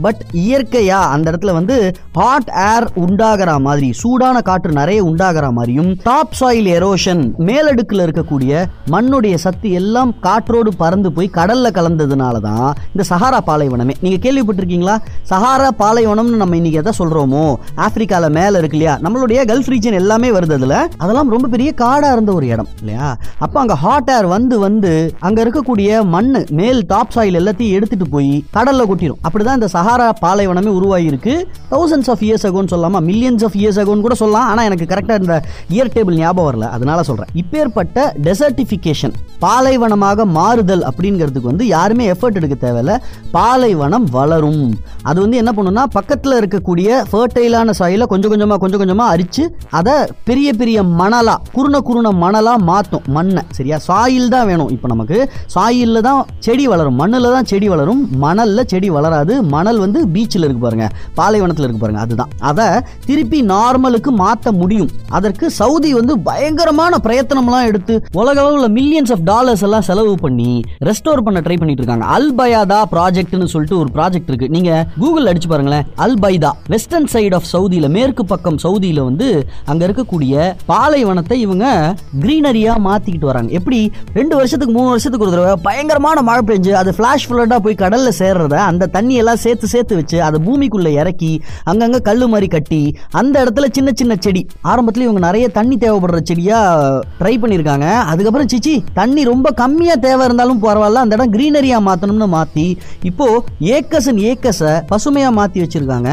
பட் 0.00 0.22
இயற்கையாக 0.44 1.10
அந்த 1.14 1.26
இடத்துல 1.30 1.52
வந்து 1.52 1.76
ஹாட் 2.20 2.50
ஏர் 2.68 2.86
உண்டாகிற 3.04 3.50
மாதிரி 3.58 3.88
சூடான 4.02 4.36
காற்று 4.48 4.72
நிறைய 4.80 5.00
உண்டாகிற 5.10 5.46
மாதிரியும் 5.58 5.90
டாப் 6.08 6.36
சாயில் 6.40 6.70
எரோஷன் 6.78 7.22
மேலடுக்கில் 7.48 8.04
இருக்கக்கூடிய 8.06 8.52
மண்ணுடைய 8.94 9.34
சத்து 9.44 9.70
எல்லாம் 9.80 10.12
காற்றோடு 10.20 10.70
பறந்து 10.76 11.12
போய் 11.12 11.34
கடலில் 11.38 11.76
கலந்ததுனால 11.78 12.40
தான் 12.40 12.68
இந்த 12.94 13.04
சஹாரா 13.10 13.40
பாலைவனமே. 13.48 13.94
நீங்கள் 14.04 14.22
கேள்விப்பட்டிருக்கீங்களா? 14.24 14.96
சஹாரா 15.30 15.68
பாலைவனம்னு 15.82 16.40
நம்ம 16.42 16.56
இன்னைக்கு 16.56 16.80
எதை 16.82 16.92
சொல்கிறோமோ 16.98 17.44
ஆஃப்ரிக்காவில் 17.86 18.34
மேலே 18.38 18.58
இருக்கு 18.58 18.76
இல்லையா? 18.78 18.94
நம்மளுடைய 19.04 19.40
கல்ஃப் 19.50 19.70
ரீஜன் 19.72 19.98
எல்லாமே 20.00 20.30
வருது 20.30 20.54
அதில். 20.58 20.76
அதெல்லாம் 20.98 21.32
ரொம்ப 21.34 21.48
பெரிய 21.48 21.72
காடாக 21.82 22.12
இருந்த 22.12 22.32
ஒரு 22.32 22.46
இடம் 22.46 22.70
இல்லையா? 22.80 23.08
அப்போ 23.38 23.60
அங்கே 23.60 23.76
ஹாட் 23.84 24.10
ஏர் 24.16 24.26
வந்து 24.26 24.58
வந்து 24.58 24.92
அங்கே 25.20 25.42
இருக்கக்கூடிய 25.44 25.91
மண்ணு 26.00 26.46
மேல் 26.50 26.86
டாப் 26.86 27.08
சாயில் 27.14 27.38
எல்லாத்தையும் 27.38 27.70
எடுத்துட்டு 27.70 28.08
போய் 28.08 28.44
கடல்ல 28.54 28.82
கொட்டிடும் 28.86 29.20
அப்படிதான் 29.28 29.52
இந்த 29.52 29.68
சஹாரா 29.72 30.12
பாலைவனமே 30.22 30.66
உருவாகி 30.66 31.04
இருக்கு 31.04 31.48
தௌசண்ட்ஸ் 31.70 32.10
ஆஃப் 32.10 32.22
இயர்ஸ் 32.22 32.46
அகோன்னு 32.46 32.72
சொல்லாமா 32.74 33.00
மில்லியன்ஸ் 33.08 33.44
ஆஃப் 33.44 33.56
இயர்ஸ் 33.56 33.80
அகோன்னு 33.82 34.00
கூட 34.00 34.14
சொல்லலாம். 34.14 34.48
ஆனா 34.48 34.62
எனக்கு 34.62 34.94
கரெக்டா 34.94 35.20
இந்த 35.20 35.42
இயர் 35.70 35.90
டேபிள் 35.94 36.14
ஞாபகம் 36.14 36.50
வரல. 36.50 36.64
அதனால 36.64 37.02
சொல்றேன். 37.02 37.26
இப்பேற்பட்ட 37.34 38.12
டெசர்டிபிகேஷன் 38.22 39.12
பாலைவனமாக 39.38 40.24
மாறுதல் 40.24 40.84
அப்படிங்கிறதுக்கு 40.86 41.40
வந்து 41.40 41.66
யாருமே 41.66 42.10
எஃபர்ட் 42.10 42.34
எடுக்க 42.34 42.72
தேவையில்ல. 42.72 42.96
பாலைவனம் 43.30 44.04
வளரும். 44.04 44.78
அது 45.02 45.20
வந்து 45.20 45.36
என்ன 45.36 45.52
பண்ணுன்னா 45.56 45.84
பக்கத்துல 46.00 46.42
இருக்கக்கூடிய 46.42 47.02
ஃபர்டைலான 47.12 47.70
சாயில 47.78 48.06
கொஞ்சம் 48.06 48.32
கொஞ்சமா 48.32 48.56
கொஞ்சம் 48.56 48.80
கொஞ்சமா 48.80 49.02
அரிச்சு 49.02 49.48
அதை 49.70 49.92
பெரிய 50.24 50.52
பெரிய 50.52 50.82
மணலா 50.82 51.34
குறுன 51.54 51.80
குறுன 51.84 52.12
மணலா 52.20 52.54
மாத்தும். 52.66 53.04
மண்ணை. 53.06 53.42
சரியா? 53.50 53.78
சாயில் 53.78 54.28
தான் 54.28 54.46
வேணும். 54.46 54.68
இப்போ 54.68 54.88
நமக்கு 54.88 55.30
சாயில் 55.46 55.81
சாயில்ல 55.82 56.00
தான் 56.00 56.26
செடி 56.38 56.68
வளரும். 56.68 56.94
மண்ணில் 56.94 57.22
தான் 57.22 57.44
செடி 57.44 57.68
வளரும். 57.68 58.08
மணலில் 58.16 58.66
செடி 58.66 58.90
வளராது. 58.90 59.42
மணல் 59.42 59.78
வந்து 59.78 60.06
பீச்சில் 60.06 60.44
இருக்கு 60.44 60.58
பாருங்க. 60.58 60.88
பாலைவனத்தில் 61.14 61.64
இருக்கு 61.64 61.82
பாருங்க. 61.82 62.02
அதுதான். 62.02 62.28
அதை 62.38 62.66
திருப்பி 63.06 63.46
நார்மலுக்கு 63.46 64.10
மாற்ற 64.10 64.52
முடியும். 64.52 64.88
அதற்கு 65.08 65.50
சவுதி 65.50 65.94
வந்து 65.94 66.18
பயங்கரமான 66.18 66.96
பிரயத்தனம்லாம் 67.02 67.64
எடுத்து 67.64 68.04
உலக 68.12 68.40
அளவில் 68.40 68.72
மில்லியன்ஸ் 68.72 69.10
ஆஃப் 69.10 69.22
டாலர்ஸ் 69.22 69.62
எல்லாம் 69.62 69.82
செலவு 69.82 70.14
பண்ணி 70.14 70.60
ரெஸ்டோர் 70.84 71.20
பண்ண 71.20 71.40
ட்ரை 71.40 71.56
பண்ணிட்டு 71.56 71.82
இருக்காங்க. 71.82 72.04
அல் 72.04 72.34
பயாதா 72.34 72.82
ப்ராஜெக்ட்னு 72.92 73.44
சொல்லிட்டு 73.44 73.78
ஒரு 73.78 73.88
ப்ராஜெக்ட் 73.94 74.28
இருக்கு. 74.28 74.48
நீங்க 74.48 74.86
கூகுள் 74.98 75.24
அடிச்சு 75.24 75.48
பாருங்களேன். 75.48 75.86
Al 75.96 76.14
Baida 76.14 76.50
western 76.66 77.08
side 77.12 77.34
of 77.34 77.50
சவுதியில 77.52 77.88
மேற்கு 77.88 78.24
பக்கம் 78.24 78.58
சவுதியில 78.62 79.04
வந்து 79.04 79.48
அங்க 79.64 79.86
இருக்கக்கூடிய 79.86 80.54
பாலைவனத்தை 80.66 81.40
இவங்க 81.40 81.94
கிரீனரியா 82.20 82.74
மாத்திக்கிட்டு 82.88 83.24
வராங்க. 83.24 83.52
எப்படி? 83.52 83.92
ரெண்டு 84.14 84.34
வருஷத்துக்கு 84.36 84.74
மூணு 84.74 84.88
வருஷத்துக்கு 84.88 85.26
ஒரு 85.26 85.36
தடவை 85.36 85.71
பயங்கரமான 85.72 86.22
மழை 86.26 86.40
பெஞ்சு 86.48 86.72
அது 86.78 86.90
ஃபிளாஷ் 86.96 87.24
ஃபுல்லட்டாக 87.26 87.60
போய் 87.64 87.74
கடலில் 87.82 88.16
சேர்றத 88.18 88.54
அந்த 88.70 88.88
தண்ணி 88.94 89.14
எல்லாம் 89.20 89.38
சேர்த்து 89.42 89.66
சேர்த்து 89.72 89.94
வச்சு 89.98 90.18
அதை 90.26 90.38
பூமிக்குள்ளே 90.46 90.90
இறக்கி 91.02 91.30
அங்கங்கே 91.70 92.00
கல் 92.08 92.24
மாதிரி 92.32 92.48
கட்டி 92.54 92.80
அந்த 93.20 93.34
இடத்துல 93.44 93.66
சின்ன 93.76 93.90
சின்ன 94.00 94.14
செடி. 94.24 94.42
ஆரம்பத்தில் 94.70 95.04
இவங்க 95.06 95.20
நிறைய 95.26 95.46
தண்ணி 95.58 95.76
தேவைப்படுற 95.84 96.18
செடியாக 96.30 96.98
ட்ரை 97.20 97.32
பண்ணியிருக்காங்க. 97.42 97.86
அதுக்கப்புறம் 98.10 98.50
சிச்சி 98.54 98.74
தண்ணி 98.98 99.22
ரொம்ப 99.30 99.52
கம்மியாக 99.62 100.02
தேவை 100.06 100.26
இருந்தாலும் 100.28 100.60
பரவாயில்ல 100.66 101.04
அந்த 101.04 101.16
இடம் 101.18 101.32
க்ரீனரியாக 101.36 101.86
மாற்றணும்னு 101.88 102.28
மாற்றி 102.36 102.66
இப்போ 103.10 103.28
ஏக்கஸ் 103.76 104.10
ஏக்கஸை 104.32 104.74
பசுமையாக 104.92 105.36
மாற்றி 105.38 105.64
வச்சிருக்காங்க. 105.64 106.10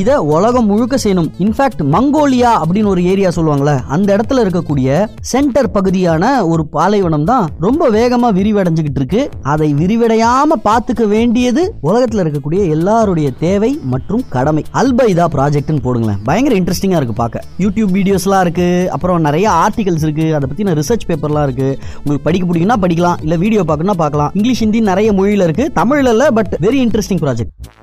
இதை 0.00 0.16
உலகம் 0.36 0.68
முழுக்க 0.72 0.98
செய்யணும். 1.04 1.30
இன்ஃபேக்ட் 1.46 1.84
மங்கோலியா 1.96 2.54
அப்படின்னு 2.62 2.92
ஒரு 2.94 3.04
ஏரியா 3.12 3.32
சொல்லுவாங்கல்ல 3.38 3.76
அந்த 3.96 4.08
இடத்துல 4.16 4.46
இருக்கக்கூடிய 4.46 4.88
சென்டர் 5.34 5.72
பகுதியான 5.76 6.34
ஒரு 6.54 6.64
பாலைவனம் 6.78 7.28
தான் 7.34 7.46
ரொம்ப 7.68 7.84
வேகமாக 7.98 8.36
விரிவடைஞ்சுக்கிட்டு 8.40 8.92
இருக்கு 8.94 9.30
அதை 9.42 9.74
விரிவடையாம 9.74 10.52
பார்த்துக்க 10.64 11.06
வேண்டியது 11.06 11.74
உலகத்துல 11.82 12.24
இருக்கக்கூடிய 12.24 12.68
எல்லாருடைய 12.68 13.30
தேவை 13.30 13.80
மற்றும் 13.82 14.22
கடமை. 14.28 14.64
அல்பைதா 14.74 15.26
ப்ராஜெக்ட்னு 15.34 15.84
போடுங்களேன். 15.84 16.18
பயங்கர 16.24 16.56
இன்ட்ரெஸ்டிங்காக 16.56 16.96
இருக்கு 16.96 17.12
பார்க்க 17.12 17.44
யூடியூப் 17.58 17.92
வீடியோஸ்லாம் 17.96 18.40
இருக்கு. 18.40 18.88
அப்புறம் 18.90 19.20
நிறைய 19.20 19.50
ஆர்டிகல்ஸ் 19.50 20.04
இருக்கு. 20.06 20.34
அதை 20.34 20.48
பத்தின 20.50 20.82
ரிசர்ச் 20.82 21.08
பேப்பர்லாம் 21.08 21.42
இருக்கு. 21.42 21.78
உங்களுக்கு 22.04 22.24
படிக்க 22.24 22.52
பிடிக்கும்னா 22.52 22.80
படிக்கலாம். 22.80 23.22
இல்ல 23.22 23.36
வீடியோ 23.36 23.62
பார்க்கணும்னா 23.62 23.90
பார்க்கலாம். 23.90 24.30
இங்கிலீஷ் 24.34 24.58
ஹிந்தி 24.58 24.80
நிறைய 24.80 25.12
மொழியில 25.12 25.42
இருக்கு. 25.42 25.70
தமிழ்ல 25.74 26.08
இல்ல 26.08 26.30
but 26.30 26.56
very 26.60 26.78
interesting 26.86 27.22
project 27.24 27.82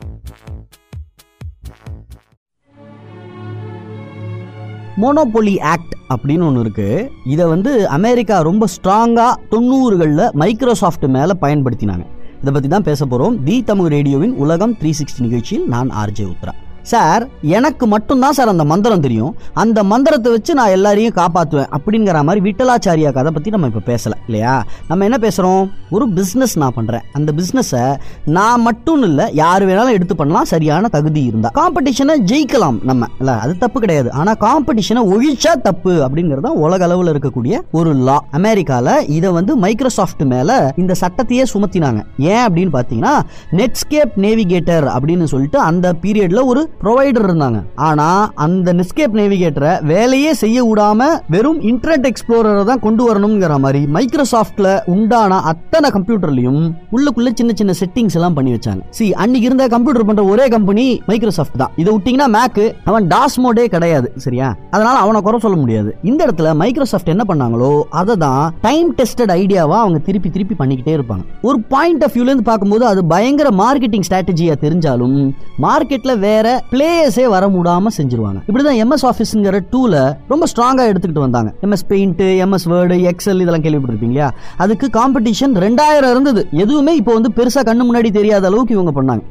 monopoly 4.98 5.60
act 5.60 5.94
அப்படின்னு 6.14 6.46
ஒன்று 6.46 6.64
இருக்குது 6.64 7.10
இதை 7.26 7.46
வந்து 7.46 7.88
அமெரிக்கா 7.88 8.40
ரொம்ப 8.40 8.66
ஸ்ட்ராங்காக 8.66 9.34
தொண்ணூறுகளில் 9.50 10.32
மைக்ரோசாஃப்ட் 10.32 11.06
மேலே 11.06 11.32
பயன்படுத்தினாங்க. 11.42 12.06
இதை 12.42 12.54
பற்றி 12.54 12.70
தான் 12.70 12.84
பேச 12.84 13.06
போகிறோம் 13.06 13.44
தி 13.44 13.64
தமிழ் 13.64 13.86
ரேடியோவின் 13.86 14.34
உலகம் 14.34 14.74
த்ரீ 14.74 14.92
சிக்ஸ்டி 15.00 15.20
நிகழ்ச்சியில் 15.20 15.68
நான் 15.68 15.90
ஆர்ஜே 15.90 16.26
உத்ரா 16.26 16.54
சார் 16.92 17.24
எனக்கு 17.58 17.88
மட்டும்தான் 17.88 18.36
சார் 18.38 18.52
அந்த 18.54 18.64
மந்திரம் 18.64 19.04
தெரியும். 19.06 19.36
அந்த 19.64 19.84
மந்திரத்தை 19.84 20.32
வச்சு 20.32 20.54
நான் 20.54 20.74
எல்லாரையும் 20.78 21.16
காப்பாற்றுவேன் 21.20 21.70
அப்படிங்கிற 21.78 22.24
மாதிரி 22.24 22.42
விட்டலாச்சாரியா 22.48 23.12
கதை 23.18 23.32
பற்றி 23.32 23.50
நம்ம 23.50 23.68
இப்போ 23.72 23.84
பேசலை 23.92 24.18
இல்லையா? 24.28 24.64
நம்ம 24.88 25.06
என்ன 25.08 25.18
பேசுகிறோம் 25.26 25.64
ஒரு 25.90 26.08
பிஸ்னஸ் 26.18 26.56
நான் 26.64 26.76
பண்ணுறேன் 26.76 27.06
அந்த 27.14 27.34
பிஸ்னஸை 27.38 27.96
நான் 28.38 28.62
மட்டும் 28.62 29.04
இல்லை 29.04 29.34
யார் 29.34 29.66
வேணாலும் 29.66 29.96
எடுத்து 29.98 30.16
பண்ணலாம் 30.16 30.50
சரியான 30.54 30.88
தகுதி 30.88 31.24
இருந்தால் 31.24 31.56
காம்படிஷனை 31.60 32.16
ஜெயிக்கலாம் 32.32 32.80
நம்ம 32.84 33.08
இல்லை 33.20 33.34
அது 33.34 33.58
தப்பு 33.58 33.80
கிடையாது. 33.80 34.12
ஆனால் 34.12 34.40
காம்படிஷனை 34.46 35.04
ஒழிச்சா 35.14 35.54
தப்பு 35.62 35.94
அப்படிங்கிறது 36.08 36.46
தான் 36.48 36.60
உலக 36.66 36.84
அளவில் 36.84 37.14
இருக்கக்கூடிய 37.14 37.58
ஒரு 37.72 37.94
லா 37.94 38.18
அமெரிக்காவில் 38.32 39.06
இதை 39.08 39.32
வந்து 39.32 39.56
மைக்ரோசாஃப்ட் 39.56 40.24
மேலே 40.24 40.58
இந்த 40.76 40.96
சட்டத்தையே 41.04 41.46
சுமத்தினாங்க. 41.54 42.02
ஏன் 42.18 42.44
அப்படின்னு 42.48 42.74
பார்த்தீங்கன்னா 42.78 43.16
நெட்ஸ்கேப் 43.62 44.16
நேவிகேட்டர் 44.26 44.88
அப்படின்னு 44.96 45.24
சொல்லிட்டு 45.24 45.60
அந்த 45.60 45.96
பீரியடில் 46.04 46.48
ஒரு 46.52 46.64
ப்ரொவைடர் 46.84 47.26
இருந்தாங்க. 47.28 47.60
ஆனா 47.76 48.32
அந்த 48.36 48.74
நெஸ்கேப் 48.74 49.18
நேவிகேட்டரை 49.20 49.84
வேலையே 49.92 50.34
செய்ய 50.34 50.64
விடாம 50.70 51.10
வெறும் 51.34 51.60
இன்டர்நெட் 51.62 52.08
எக்ஸ்ப்ளோரரை 52.12 52.64
தான் 52.64 52.84
கொண்டு 52.86 53.04
வரணுங்கிற 53.08 53.60
மாதிரி 53.60 53.82
மைக்ரோசாஃப்ட்ல 53.96 54.80
உண்டான 54.94 55.40
அத்தனை 55.52 55.90
கம்ப்யூட்டர்லயும் 55.96 56.74
உள்ளுக்குள்ள 56.96 57.30
சின்ன 57.34 57.54
சின்ன 57.54 57.74
செட்டிங்ஸ் 57.82 58.16
எல்லாம் 58.20 58.34
பண்ணி 58.34 58.52
வச்சாங்க. 58.56 58.82
சி 58.90 59.14
அன்னைக்கு 59.14 59.48
இருந்த 59.50 59.68
கம்ப்யூட்டர் 59.68 60.06
பண்ற 60.06 60.24
ஒரே 60.24 60.48
கம்பெனி 60.48 61.02
மைக்ரோசாஃப்ட் 61.06 61.58
தான். 61.58 61.72
இதை 61.76 61.96
விட்டீங்கன்னா 61.96 62.30
மேக் 62.38 62.76
அவன் 62.84 63.08
டாஸ் 63.08 63.38
மோடே 63.44 63.66
கிடையாது 63.68 64.12
சரியா? 64.18 64.56
அதனால 64.72 64.96
அவனை 64.98 65.22
குறை 65.22 65.40
சொல்ல 65.40 65.58
முடியாது. 65.58 65.98
இந்த 66.04 66.26
இடத்துல 66.28 66.56
மைக்ரோசாஃப்ட் 66.56 67.10
என்ன 67.10 67.26
பண்ணாங்களோ 67.28 67.82
அதை 67.90 68.16
தான் 68.16 68.54
டைம் 68.62 68.96
டெஸ்டட் 68.96 69.34
ஐடியாவா 69.40 69.78
அவங்க 69.84 70.00
திருப்பி 70.00 70.30
திருப்பி 70.30 70.56
பண்ணிக்கிட்டே 70.64 70.96
இருப்பாங்க. 70.98 71.24
ஒரு 71.42 71.60
பாயிண்ட் 71.70 72.04
ஆஃப் 72.04 72.14
வியூல 72.14 72.32
இருந்து 72.32 72.44
பார்க்கும்போது 72.44 72.86
அது 72.86 73.06
பயங்கர 73.06 73.50
மார்க்கெட்டிங் 73.64 74.08
ஸ்ட்ராட்டஜியா 74.10 74.56
தெரிஞ்சாலும் 74.66 75.34
மார்க்கெட்ல 75.68 76.20
வேற 76.20 76.61
பிளேயர்ஸே 76.72 77.28
வர 77.28 77.48
முடியாம 77.48 77.88
செஞ்சிருவாங்க. 77.98 78.40
இப்படிதான் 78.48 78.80
எம்எஸ் 78.84 79.06
ஆஃபீஸ்ங்கிற 79.06 79.60
டூல 79.72 80.18
ரொம்ப 80.28 80.46
ஸ்ட்ராங்கா 80.56 80.94
எடுத்துக்கிட்டு 80.94 81.20
வந்தாங்க. 81.20 81.54
MS 81.62 81.88
Paint 81.88 82.22
MS 82.22 82.68
Word 82.68 83.12
Excel 83.12 83.42
இதெல்லாம் 83.42 83.64
கேள்விப்பட்டிருப்பீங்க 83.64 84.16
இல்லையா? 84.16 84.34
அதுக்கு 84.58 84.90
காம்படிஷன் 84.94 85.56
ரெண்டாயிரம் 85.66 86.12
இருந்தது. 86.12 86.48
எதுவுமே 86.52 86.96
இப்போ 86.96 87.14
வந்து 87.14 87.32
பெருசா 87.36 87.60
கண்ணு 87.64 87.94
முன்னாடி 87.94 88.12
தெரியாத 88.12 88.48
அளவுக்கு 88.48 88.74
இவங்க 88.74 89.04
பண்ணாங்க. 89.04 89.22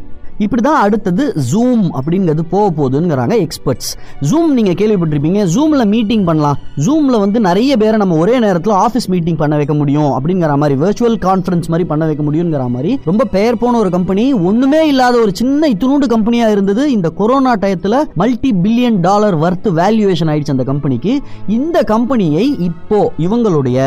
இப்படி 0.45 0.63
தான் 0.67 0.81
அடுத்தது 0.85 1.25
ஜூம் 1.53 1.85
அப்படிங்கிறது 1.99 2.43
போக 2.53 2.67
போகுதுங்கிறாங்க 2.79 3.35
எக்ஸ்பர்ட்ஸ் 3.47 3.91
ஜூம் 4.31 4.53
நீங்கள் 4.59 4.79
கேள்விப்பட்டிருப்பீங்க 4.81 5.41
ஜூமில் 5.55 5.85
மீட்டிங் 5.95 6.25
பண்ணலாம். 6.29 6.59
ஜூமில் 6.87 7.19
வந்து 7.25 7.39
நிறைய 7.49 7.77
பேரை 7.83 7.97
நம்ம 8.03 8.17
ஒரே 8.25 8.35
நேரத்தில் 8.45 8.75
ஆஃபீஸ் 8.85 9.09
மீட்டிங் 9.15 9.39
பண்ண 9.43 9.57
வைக்க 9.61 9.75
முடியும் 9.81 10.11
அப்படிங்கிற 10.17 10.57
மாதிரி 10.63 10.77
வெர்ச்சுவல் 10.85 11.19
கான்ஃபரன்ஸ் 11.27 11.71
மாதிரி 11.73 11.87
பண்ண 11.93 12.05
வைக்க 12.11 12.25
முடியுங்கிற 12.29 12.65
மாதிரி 12.77 12.93
ரொம்ப 13.11 13.29
பெயர் 13.37 13.61
போன 13.63 13.79
ஒரு 13.83 13.93
கம்பெனி 13.97 14.27
ஒன்றுமே 14.51 14.83
இல்லாத 14.93 15.19
ஒரு 15.25 15.35
சின்ன 15.41 15.69
இத்தினூண்டு 15.75 16.09
கம்பெனியாக 16.15 16.55
இருந்தது. 16.57 16.85
இந்த 16.97 17.11
கொரோனா 17.21 17.55
டயத்தில் 17.65 17.99
multi 18.23 18.53
billion 18.65 19.01
dollar 19.09 19.39
worth 19.45 19.69
valuation 19.81 20.33
ஆயிடுச்சு 20.35 20.57
அந்த 20.57 20.67
கம்பெனிக்கு 20.73 21.15
இந்த 21.59 21.79
கம்பெனியை 21.93 22.47
இப்போ 22.69 23.01
இவங்களுடைய 23.27 23.79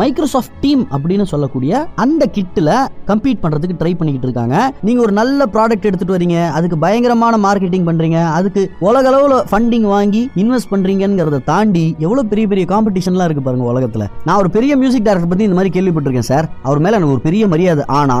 மைக்ரோசாஃப்ட் 0.00 0.60
டீம் 0.60 0.82
அப்படின்னு 0.94 1.24
சொல்லக்கூடிய 1.30 1.80
அந்த 2.04 2.22
கிட்டில் 2.36 2.70
கம்பீட் 3.08 3.42
பண்ணுறதுக்கு 3.42 3.80
ட்ரை 3.80 3.92
பண்ணிக்கிட்டு 3.98 4.28
இருக்காங்க. 4.28 4.56
நீங்கள் 4.86 5.04
ஒரு 5.06 5.14
நல்ல 5.18 5.46
ப்ராடக்ட் 5.54 5.88
எடுத்து 5.88 6.01
எடுத்துட்டு 6.02 6.16
வரீங்க. 6.18 6.38
அதுக்கு 6.58 6.76
பயங்கரமான 6.84 7.34
மார்க்கெட்டிங் 7.46 7.86
பண்றீங்க. 7.88 8.18
அதுக்கு 8.38 8.62
உலக 8.88 9.04
அளவுல 9.12 9.36
ஃபண்டிங் 9.50 9.86
வாங்கி 9.94 10.22
இன்வெஸ்ட் 10.42 10.70
பண்றீங்கிறத 10.72 11.40
தாண்டி 11.50 11.84
எவ்வளவு 12.06 12.28
பெரிய 12.32 12.46
பெரிய 12.52 12.64
காம்படிஷன்லாம் 12.72 13.28
இருக்கு 13.28 13.44
பாருங்க 13.46 13.66
உலகத்தில். 13.72 14.06
நான் 14.26 14.40
ஒரு 14.42 14.50
பெரிய 14.56 14.72
மியூசிக் 14.82 15.06
டைரக்டர் 15.06 15.32
பத்தி 15.32 15.46
இந்த 15.48 15.58
மாதிரி 15.58 15.72
கேள்விப்பட்டிருக்கேன் 15.76 16.28
சார் 16.32 16.48
அவர் 16.68 16.82
மேல 16.84 16.96
எனக்கு 16.98 17.14
ஒரு 17.16 17.24
பெரிய 17.28 17.42
மரியாதை. 17.54 17.84
ஆனா 18.00 18.18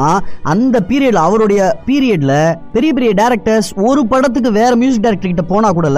அந்த 0.52 0.76
பீரியட்ல 0.90 1.22
அவருடைய 1.28 1.60
பீரியட்ல 1.88 2.34
பெரிய 2.76 2.90
பெரிய 2.98 3.10
டேரக்டர்ஸ் 3.22 3.70
ஒரு 3.88 4.02
படத்துக்கு 4.12 4.52
வேற 4.60 4.72
மியூசிக் 4.82 5.04
டைரக்டர் 5.06 5.32
கிட்ட 5.32 5.46
போனா 5.52 5.70
கூட 5.78 5.88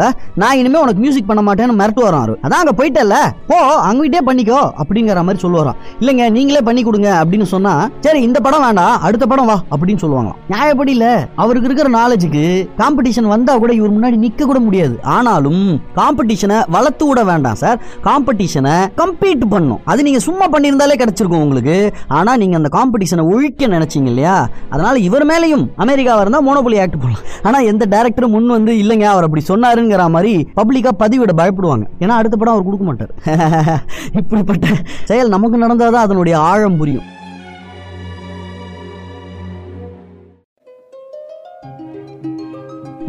நான் 0.42 0.58
இனிமே 0.60 0.78
உனக்கு 0.84 1.02
மியூசிக் 1.04 1.28
பண்ண 1.30 1.42
மாட்டேன்னு 1.46 1.78
மிரட்டு 1.80 2.02
வரான் 2.06 2.22
அவரு. 2.24 2.34
அதான் 2.44 2.62
அங்க 2.62 2.74
போயிட்டல 2.78 3.16
போ 3.50 3.58
அங்கிட்டே 3.88 4.20
பண்ணிக்கோ 4.28 4.60
அப்படிங்கிற 4.82 5.22
மாதிரி 5.26 5.42
சொல்லுவாராம். 5.44 5.78
இல்லைங்க 6.00 6.24
நீங்களே 6.36 6.62
பண்ணி 6.68 6.82
கொடுங்க 6.88 7.10
அப்படின்னு 7.20 7.46
சொன்னா 7.54 7.74
சரி 8.06 8.20
இந்த 8.28 8.38
படம் 8.46 8.64
வேண்டாம் 8.66 9.02
அடுத்த 9.06 9.24
படம் 9.32 9.50
வா 9.50 9.56
அப்படின்னு 9.74 10.02
சொல்லுவாங்க 10.04 10.32
நியாயப்படி 10.52 10.92
இல்ல. 10.96 11.06
அவருக்கு 11.42 11.70
இருக்கிற 11.74 11.98
நாலேஜுக்கு 11.98 12.42
காம்படிஷன் 12.80 13.28
வந்தா 13.32 13.58
கூட 13.58 13.72
இவர் 13.72 13.94
முன்னாடி 13.94 14.16
நிக்க 14.24 14.44
கூட 14.44 14.58
முடியாது. 14.58 15.00
ஆனாலும் 15.02 15.62
காம்படிஷனை 15.96 16.58
வளர்த்து 16.68 17.06
விட 17.06 17.24
வேண்டாம் 17.24 17.54
சார் 17.54 17.78
காம்படிஷனை 18.04 18.74
கம்பீட் 19.00 19.44
பண்ணும். 19.48 19.80
அது 19.84 20.02
நீங்க 20.02 20.18
சும்மா 20.18 20.46
பண்ணியிருந்தாலே 20.48 20.96
கிடைச்சிருக்கும் 21.02 21.44
உங்களுக்கு. 21.46 21.76
ஆனா 22.08 22.36
நீங்க 22.36 22.56
அந்த 22.56 22.70
காம்படிஷனை 22.78 23.24
ஒழிக்க 23.34 23.66
நினைச்சீங்க 23.66 24.10
இல்லையா? 24.12 24.48
அதனால 24.70 24.98
இவர் 24.98 25.26
மேலேயும் 25.26 25.64
அமெரிக்காவாக 25.78 26.20
இருந்தா 26.20 26.42
மோனோபொலி 26.48 26.80
ஆக்ட் 26.80 27.00
போடலாம் 27.00 27.24
ஆனா 27.42 27.58
எந்த 27.58 27.86
டேரக்டரும் 27.90 28.34
முன் 28.36 28.46
வந்து 28.46 28.72
இல்லைங்க 28.72 29.02
அவர் 29.02 29.22
அப்படி 29.22 29.44
சொன்னாருங்கிற 29.48 30.10
மாதிரி 30.10 30.48
பப்ளிக்கா 30.56 30.92
பதிவிட 30.98 31.34
பயப்படுவாங்க. 31.42 31.86
ஏன்னா 32.00 32.14
அடுத்த 32.20 32.36
படம் 32.36 32.54
அவர் 32.54 32.68
கொடுக்க 32.68 32.84
மாட்டார். 32.84 33.12
இப்படிப்பட்ட 34.20 34.66
செயல் 35.04 35.28
நமக்கு 35.28 35.58
நடந்தாதான் 35.58 36.06
அதனுடைய 36.08 36.38
ஆழம் 36.38 36.76
புரியும். 36.76 37.08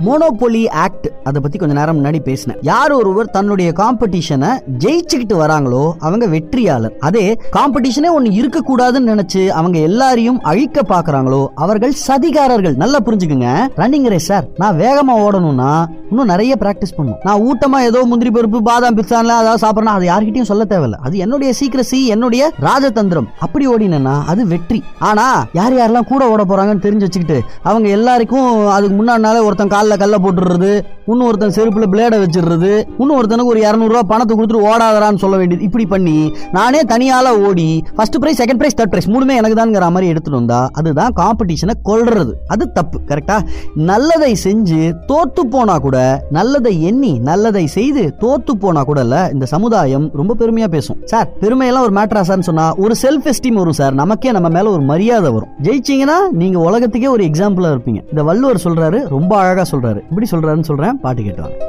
மோனோபொலி 0.06 0.62
ஆக்ட் 0.84 1.08
அதை 1.28 1.40
பத்தி 1.42 1.58
கொஞ்ச 1.58 1.74
நேரம் 1.78 1.98
முன்னாடி 1.98 2.20
பேசினேன். 2.28 2.58
யார் 2.70 2.94
ஒருவர் 2.98 3.32
தன்னுடைய 3.36 3.70
காம்படிஷனை 3.80 4.50
ஜெயிச்சுக்கிட்டு 4.84 5.36
வராங்களோ 5.42 5.84
அவங்க 6.08 6.26
வெற்றியாளர். 6.34 6.96
அதே 7.08 7.26
காம்படிஷனே 7.58 8.10
ஒன்னு 8.18 8.32
இருக்க 8.40 8.60
கூடாதுன்னு 8.70 9.12
நினைச்சு 9.14 9.42
அவங்க 9.60 9.78
எல்லாரையும் 9.90 10.40
அழிக்க 10.52 10.82
பாக்குறாங்களோ 10.94 11.42
அவர்கள் 11.66 11.94
சதிகாரர்கள். 12.08 12.76
நல்லா 12.84 13.00
புரிஞ்சுக்குங்க. 13.08 13.52
ரன்னிங் 13.82 14.10
ரேஸ் 14.14 14.30
சார் 14.32 14.48
நான் 14.64 14.80
வேகமா 14.84 15.16
ஓடணும்னா 15.26 15.72
இன்னும் 16.10 16.32
நிறைய 16.34 16.54
பிராக்டிஸ் 16.64 16.96
பண்ணும். 16.98 17.20
நான் 17.28 17.44
ஊட்டமா 17.50 17.80
ஏதோ 17.90 18.02
முந்திரி 18.12 18.32
பருப்பு 18.36 18.62
பாதாம் 18.70 18.98
பிஸ்தான்ல 19.00 19.38
அதாவது 19.42 19.64
சாப்பிடணும் 19.66 19.96
அது 19.98 20.06
யார்கிட்டயும் 20.12 20.50
சொல்ல 20.52 20.66
தேவையில்ல. 20.74 21.00
அது 21.08 21.16
என்னுடைய 21.28 21.54
சீக்கிரசி 21.62 22.00
என்னுடைய 22.16 22.52
ராஜதந்திரம். 22.68 23.30
அப்படி 23.48 23.66
ஓடினேன்னா 23.74 24.16
அது 24.34 24.42
வெற்றி. 24.54 24.82
ஆனா 25.10 25.26
யார் 25.60 25.78
யாரெல்லாம் 25.80 26.10
கூட 26.14 26.24
ஓட 26.34 26.44
போறாங்கன்னு 26.52 26.86
தெரிஞ்சு 26.88 27.08
வச்சுக்கிட்டு 27.08 27.40
அவங்க 27.70 27.88
எல்லாருக்கும் 27.98 28.50
அதுக்கு 28.76 28.96
முன்னாடினால 29.00 29.44
ஒருத்தன் 29.48 29.74
காலில் 29.86 30.02
கல்லை 30.02 30.18
போட்டுடுறது 30.24 30.72
இன்னும் 31.10 31.28
ஒருத்தன் 31.28 31.56
செருப்பில் 31.58 31.90
பிளேடை 31.94 32.18
வச்சிடுறது 32.22 32.72
இன்னும் 33.00 33.18
ஒருத்தனுக்கு 33.18 33.52
ஒரு 33.54 33.60
இரநூறுவா 33.66 34.02
பணத்தை 34.12 34.34
கொடுத்துட்டு 34.38 34.66
ஓடாதரான்னு 34.70 35.22
சொல்ல 35.24 35.36
வேண்டியது. 35.40 35.66
இப்படி 35.68 35.86
பண்ணி 35.94 36.16
நானே 36.58 36.82
தனியால் 36.92 37.30
ஓடி 37.48 37.68
first 37.98 38.18
prize 38.24 38.40
second 38.42 38.60
prize 38.62 38.78
third 38.80 38.94
prize 38.94 39.10
மூணுமே 39.14 39.36
எனக்கு 39.42 39.58
தான்ங்கிற 39.60 39.90
மாதிரி 39.96 40.12
எடுத்துகிட்டு 40.12 40.42
வந்தா 40.42 40.60
அதுதான் 40.80 41.14
காம்படிஷனை 41.22 41.76
கொள்றது 41.90 42.34
அது 42.54 42.66
தப்பு 42.78 43.00
கரெக்டா 43.12 43.38
நல்லதை 43.92 44.32
செஞ்சு 44.44 44.82
தோத்து 45.12 45.44
போனா 45.56 45.76
கூட 45.86 45.98
நல்லதை 46.38 46.74
எண்ணி 46.90 47.14
நல்லதை 47.30 47.66
செய்து 47.78 48.06
தோத்து 48.24 48.56
போனா 48.64 48.84
கூட 48.90 49.00
இல்ல 49.08 49.18
இந்த 49.34 49.46
சமுதாயம் 49.54 50.08
ரொம்ப 50.22 50.36
பெருமையா 50.42 50.70
பேசும். 50.76 51.00
சார் 51.14 51.30
பெருமையெல்லாம் 51.44 51.86
ஒரு 51.88 51.96
மேட்ரா 52.00 52.24
சார்னு 52.30 52.50
சொன்னா 52.50 52.68
ஒரு 52.86 52.96
செல்ஃப் 53.04 53.30
எஸ்டீம் 53.34 53.60
வரும் 53.62 53.80
சார். 53.82 53.94
நமக்கே 54.02 54.32
நம்ம 54.38 54.50
மேல 54.58 54.72
ஒரு 54.76 54.84
மரியாதை 54.92 55.32
வரும். 55.38 55.52
ஜெயிச்சிங்கன்னா 55.68 56.18
நீங்க 56.42 56.60
உலகத்துக்கே 56.70 57.10
ஒரு 57.16 57.24
எக்ஸாம்பிளா 57.30 57.72
இருப்பீங்க. 57.76 58.02
இந்த 58.12 58.24
வள்ளுவர் 58.30 58.64
சொல்றாரு 58.64 59.00
ரொம்ப 59.16 59.32
அழகா 59.42 59.64
சொல்றாரு. 59.76 60.02
இப்படி 60.10 60.30
சொல்றாருன்னு 60.32 60.70
சொல்றேன் 60.72 61.00
பாட்டு 61.06 61.22
கேட்டுவாங்க 61.22 61.62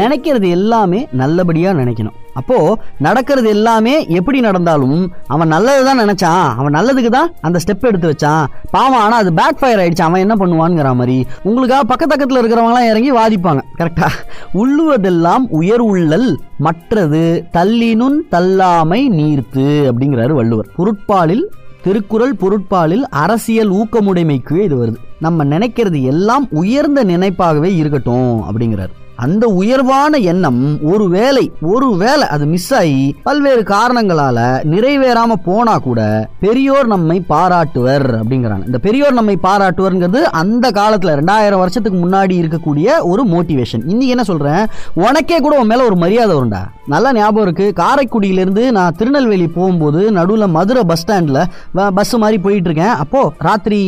நினைக்கிறது 0.00 0.48
எல்லாமே 0.56 1.00
நல்லபடியா 1.20 1.70
நினைக்கணும். 1.72 2.18
அப்போது 2.34 2.76
நடக்கிறது 3.06 3.48
எல்லாமே 3.48 3.94
எப்படி 4.18 4.40
நடந்தாலும் 4.40 5.00
அவன் 5.26 5.52
நல்லது 5.54 5.82
தான் 5.88 6.02
நினச்சான். 6.02 6.46
அவன் 6.60 6.76
நல்லதுக்கு 6.78 7.10
தான் 7.16 7.32
அந்த 7.40 7.60
ஸ்டெப் 7.64 7.88
எடுத்து 7.90 8.10
வச்சான். 8.12 8.44
பாவம் 8.70 9.02
ஆனால் 9.04 9.20
அது 9.22 9.32
பேக் 9.40 9.60
ஃபயர் 9.60 9.82
ஆகிடுச்சு 9.82 10.06
அவன் 10.08 10.24
என்ன 10.24 10.36
பண்ணுவான்ங்கிற 10.42 10.94
மாதிரி. 11.00 11.16
உங்களுக்காக 11.42 11.84
பக்கத்தக்கத்தில் 11.92 12.40
இருக்கிறவங்களாம் 12.42 12.90
இறங்கி 12.92 13.12
வாதிப்பாங்க. 13.12 13.62
கரெக்டாக 13.80 14.20
உள்ளுவதெல்லாம் 14.62 15.46
உயர் 15.60 15.84
உள்ளல் 15.92 16.28
மற்றது 16.58 17.24
தள்ளினுன் 17.58 18.18
தள்ளாமை 18.30 19.00
நீர்த்து 19.18 19.66
அப்படிங்கிறாரு 19.90 20.34
வள்ளுவர். 20.40 20.70
பொருட்பாலில் 20.76 21.44
திருக்குறள் 21.84 22.34
பொருட்பாலில் 22.40 23.04
அரசியல் 23.24 23.70
ஊக்கமுடைமைக்கு 23.72 24.56
இது 24.66 24.74
வருது. 24.82 24.98
நம்ம 25.26 25.44
நினைக்கிறது 25.44 25.98
எல்லாம் 26.02 26.44
உயர்ந்த 26.50 27.00
நினைப்பாகவே 27.04 27.70
இருக்கட்டும் 27.76 28.32
அப்படிங்கிறார். 28.48 28.92
அந்த 29.16 29.46
உயர்வான 29.46 30.16
எண்ணம் 30.16 30.78
ஒரு 30.82 31.08
வேலை 31.08 31.52
ஒரு 31.60 31.96
வேலை 31.96 32.28
அது 32.28 32.46
மிஸ் 32.46 32.74
ஆகி 32.74 33.16
பல்வேறு 33.22 33.62
காரணங்களால 33.62 34.38
நிறைவேறாம 34.72 35.32
போனா 35.44 35.78
கூட 35.78 36.28
பெரியோர் 36.40 36.86
நம்மை 36.86 37.24
பாராட்டுவர் 37.28 38.06
அப்படிங்கிறாங்க. 38.20 38.66
இந்த 38.66 38.78
பெரியோர் 38.78 39.12
நம்மை 39.12 39.38
பாராட்டுவர்ங்கிறது 39.42 40.22
அந்த 40.42 40.70
காலத்துல 40.70 41.14
ரெண்டாயிரம் 41.20 41.62
வருஷத்துக்கு 41.62 42.08
முன்னாடி 42.08 42.34
இருக்கக்கூடிய 42.42 42.88
ஒரு 43.02 43.24
மோட்டிவேஷன் 43.26 43.82
இன்னைக்கு 43.82 44.08
என்ன 44.08 44.24
சொல்றேன்? 44.24 44.66
உனக்கே 44.94 45.38
கூட 45.40 45.58
உன் 45.58 45.66
மேல 45.66 45.84
ஒரு 45.84 45.96
மரியாதை 45.96 46.36
வரும்டா. 46.36 46.62
நல்லா 46.86 47.12
ஞாபகம் 47.12 47.42
இருக்கு. 47.42 47.82
காரைக்குடியிலிருந்து 47.82 48.70
நான் 48.70 48.94
திருநெல்வேலி 48.96 49.48
போகும்போது 49.48 50.12
நடுவில் 50.12 50.46
மதுரை 50.46 50.84
பஸ் 50.84 51.04
ஸ்டாண்ட்ல 51.06 51.44
பஸ் 51.94 52.16
மாதிரி 52.16 52.38
போயிட்டு 52.38 52.70
இருக்கேன் 52.70 52.94
அப்போ 53.04 53.32
ராத்திரி 53.38 53.80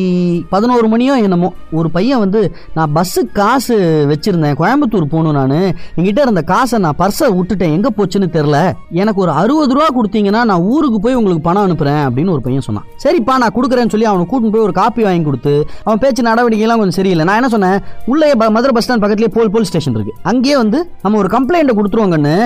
பதினோரு 0.51 0.89
மணியோ 0.89 1.23
என்னமோ 1.23 1.53
ஒரு 1.73 1.91
பையன் 1.91 2.19
வந்து 2.19 2.55
நான் 2.75 2.93
பஸ்ஸு 2.95 3.23
காசு 3.33 3.77
வச்சிருந்தேன். 4.11 4.59
கோயம்புத்தூர் 4.61 5.13
போகணும் 5.15 5.37
நான். 5.41 5.57
என்கிட்ட 5.97 6.21
இருந்த 6.27 6.45
காசை 6.53 6.79
நான் 6.87 6.99
பர்ஸை 7.03 7.29
விட்டுட்டேன். 7.39 7.75
எங்கே 7.79 7.93
போச்சுன்னு 7.99 8.29
தெரில 8.37 8.59
எனக்கு 9.03 9.23
ஒரு 9.27 9.35
அறுபது 9.41 9.75
ரூபா 9.79 9.89
கொடுத்தீங்கன்னா 9.99 10.43
நான் 10.51 10.67
ஊருக்கு 10.75 11.01
போய் 11.07 11.19
உங்களுக்கு 11.21 11.47
பணம் 11.49 11.67
அனுப்புறேன் 11.67 12.03
அப்படின்னு 12.09 12.35
ஒரு 12.37 12.45
பையன் 12.47 12.67
சொன்னான். 12.69 12.87
சரிப்பா 13.05 13.37
நான் 13.45 13.57
கொடுக்குறேன்னு 13.59 13.95
சொல்லி 13.95 14.09
அவனை 14.13 14.27
கூட்டின்னு 14.33 14.55
போய் 14.57 14.67
ஒரு 14.69 14.75
காப்பி 14.81 15.03
வாங்கி 15.09 15.27
கொடுத்து 15.31 15.55
அவன் 15.87 16.03
பேச்சு 16.05 16.29
நடவடிக்கைலாம் 16.31 16.81
கொஞ்சம் 16.83 16.99
சரியில்லை. 17.01 17.27
நான் 17.31 17.41
என்ன 17.41 17.51
சொன்னேன்? 17.57 17.79
உள்ளே 18.13 18.29
மதுரை 18.57 18.73
பஸ் 18.77 18.87
ஸ்டாண்ட் 18.87 19.05
பக்கத்துலேயே 19.05 19.33
போல் 19.37 19.53
போலீஸ் 19.55 19.71
ஸ்டேஷன் 19.73 19.97
இருக்கு. 19.99 20.15
அங்கேயே 20.33 20.57
வந்து 20.63 20.79
நம்ம 21.05 21.19
ஒரு 21.23 21.31
கம்ப்ளைண்ட்டை 21.37 21.77
கொடுத்துருவோங்கன்னு. 21.79 22.37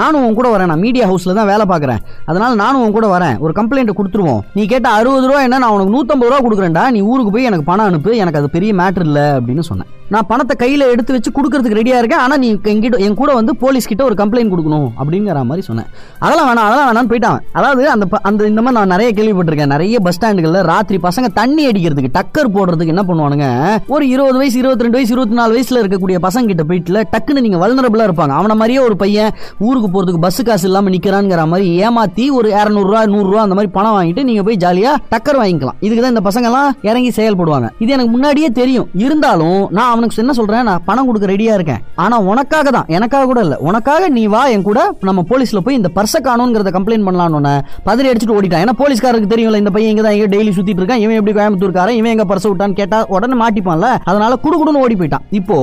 நானும் 0.00 0.24
உன் 0.26 0.38
கூட 0.38 0.48
வரேன். 0.54 0.70
நான் 0.72 0.84
மீடியா 0.86 1.04
ஹவுஸில் 1.10 1.38
தான் 1.40 1.50
வேலை 1.52 1.64
பார்க்குறேன். 1.72 2.02
அதனால 2.30 2.50
நானும் 2.62 2.82
உன் 2.86 2.96
கூட 2.96 3.06
வரேன். 3.16 3.36
ஒரு 3.44 3.52
கம்ப்ளைண்ட்டை 3.60 3.96
கொடுத்துருவோம். 4.00 4.42
நீ 4.58 4.64
கேட்ட 4.72 4.88
அறுபது 4.98 5.28
ரூபா 5.30 5.42
என்ன 5.46 5.62
நான் 5.64 5.74
உனக்கு 5.76 5.94
நூற்றம்பது 5.96 6.30
ரூபா 6.30 6.40
கொடுக்குறேன்டா. 6.46 6.84
நீ 6.96 7.00
ஊருக்கு 7.12 7.34
போய் 7.36 7.48
எனக்கு 7.50 7.68
பணம் 7.70 7.88
அனுப்பு. 7.90 8.10
எனக்கு 8.24 8.40
அது 8.42 8.54
பெரிய 8.56 8.72
மேட்ரு 8.82 9.06
இல்லை 9.10 9.26
அப்படின்னு 9.38 9.64
சொன்னேன். 9.70 9.90
நான் 10.08 10.26
பணத்தை 10.28 10.56
கையில் 10.56 10.80
எடுத்து 10.80 11.12
வச்சு 11.12 11.30
கொடுக்கறதுக்கு 11.30 11.78
ரெடியாக 11.80 11.98
இருக்கேன். 11.98 12.18
ஆனால் 12.18 12.38
நீ 12.38 12.54
எங்கிட்ட 12.54 12.98
என் 12.98 13.14
கூட 13.14 13.34
வந்து 13.34 13.56
போலீஸ் 13.56 13.86
கிட்ட 13.86 14.04
ஒரு 14.04 14.14
கம்ப்ளைண்ட் 14.14 14.52
கொடுக்கணும் 14.52 14.88
அப்படிங்கிற 15.04 15.44
மாதிரி 15.44 15.60
சொன்னேன். 15.60 15.86
அதெல்லாம் 16.18 16.46
வேணாம் 16.46 16.66
அதெல்லாம் 16.68 16.88
வேணாம்னு 16.88 17.12
போயிட்டான் 17.12 17.38
அதாவது 17.52 17.90
அந்த 17.90 18.06
ப- 18.06 18.18
அந்த 18.22 18.46
இந்த 18.46 18.62
மாதிரி 18.62 18.86
நான் 18.86 18.98
நிறைய 18.98 19.10
கேள்விப்பட்டிருக்கேன். 19.12 19.66
நிறைய 19.66 20.00
பஸ் 20.00 20.18
ஸ்டாண்டுகளில் 20.20 20.62
ராத்திரி 20.62 21.00
பசங்க 21.02 21.26
தண்ணி 21.34 21.68
அடிக்கிறதுக்கு 21.68 22.06
டக்கர் 22.12 22.52
போடுறதுக்கு 22.54 22.86
என்ன 22.86 23.02
பண்ணுவானுங்க? 23.02 23.78
ஒரு 23.88 24.08
இருபது 24.08 24.38
வயசு 24.38 24.58
இருபத்தி 24.58 24.82
ரெண்டு 24.82 24.96
வயசு 24.96 25.12
இருபத்தி 25.12 25.36
நாலு 25.36 25.50
வயசில் 25.50 25.82
இருக்கக்கூடிய 25.82 26.16
பசங்க 26.22 26.46
கிட்ட 26.46 26.62
போயிட்டுல 26.62 27.02
டக்குன்னு 27.12 27.40
நீங்கள் 27.40 27.60
வல்னரபுளாக 27.60 28.08
இருப்பாங்க. 28.10 28.28
அவனை 28.28 28.56
மாதிரியே 28.56 28.78
ஒரு 28.78 28.96
பையன் 28.96 29.30
ஊருக்கு 29.58 29.88
போகிறதுக்கு 29.88 30.20
பஸ் 30.20 30.42
காசு 30.42 30.66
இல்லாமல் 30.66 30.92
நிற்கிறான்ங்கிற 30.92 31.46
மாதிரி 31.46 31.86
ஏமாத்தி 31.88 32.30
ஒரு 32.30 32.50
இரநூறுவா 32.50 33.00
நூறுரூவா 33.14 33.42
அந்த 33.46 33.54
மாதிரி 33.54 33.66
பணம் 33.66 34.02
வாங்கிட்டு 34.02 34.22
நீங்கள் 34.22 34.44
போய் 34.44 34.56
ஜாலியாக 34.56 35.02
டக்கர் 35.10 35.42
வாங்கிக்கலாம். 35.42 35.78
இதுக்கு 35.80 36.12
தான் 36.12 36.16
இந்த 36.16 36.30
பசங்கெல்லாம் 36.30 36.86
இறங்கி 36.86 37.08
செயல்படுவாங்க. 37.08 37.70
இது 37.78 37.92
எனக்கு 37.92 38.10
முன்னாடியே 38.10 38.50
தெரியும். 38.50 38.88
இருந்தாலும் 38.94 39.68
நான் 39.70 39.96
அவனுக்கு 39.98 40.22
என்ன 40.24 40.34
சொல்றேன்? 40.38 40.64
நான் 40.68 40.84
பணம் 40.88 41.06
கொடுக்க 41.08 41.26
ரெடியா 41.32 41.52
இருக்கேன். 41.58 41.82
ஆனா 42.04 42.16
உனக்காக 42.32 42.70
தான். 42.76 42.88
எனக்காக 42.96 43.26
கூட 43.30 43.40
இல்ல. 43.46 43.54
உனக்காக 43.68 44.08
நீ 44.16 44.24
வா 44.34 44.42
என் 44.54 44.66
கூட 44.68 44.80
நம்ம 45.08 45.24
போலீஸ்ல 45.30 45.60
போய் 45.66 45.78
இந்த 45.80 45.90
பர்ச 45.96 46.22
காணுங்கிறத 46.26 46.72
கம்ப்ளைண்ட் 46.76 47.06
பண்ணலாம்னு 47.08 47.54
பதறி 47.88 48.08
அடிச்சுட்டு 48.10 48.36
ஓடிட்டான். 48.38 48.62
ஏன்னா 48.64 48.74
போலீஸ்காரருக்கு 48.82 49.32
தெரியும்ல 49.34 49.62
இந்த 49.62 49.72
பையன் 49.76 49.92
இங்க 49.92 50.02
தான் 50.06 50.16
எங்க 50.16 50.28
டெய்லி 50.34 50.52
சுத்திட்டு 50.56 50.82
இருக்கான். 50.82 51.02
இவன் 51.04 51.18
எப்படி 51.20 51.34
கோயம்புத்தூர்காரன்? 51.38 51.98
இவன் 52.00 52.12
எங்க 52.14 52.26
பர்ச 52.32 52.44
விட்டான்னு 52.50 52.78
கேட்டா 52.80 52.98
உடனே 53.16 53.38
மாட்டிப்பான்ல. 53.42 53.88
அதனால 54.10 54.38
குடுகுடுன்னு 54.44 54.84
ஓடி 54.84 54.96
போயிட்டான். 55.00 55.26
இப்போ 55.40 55.58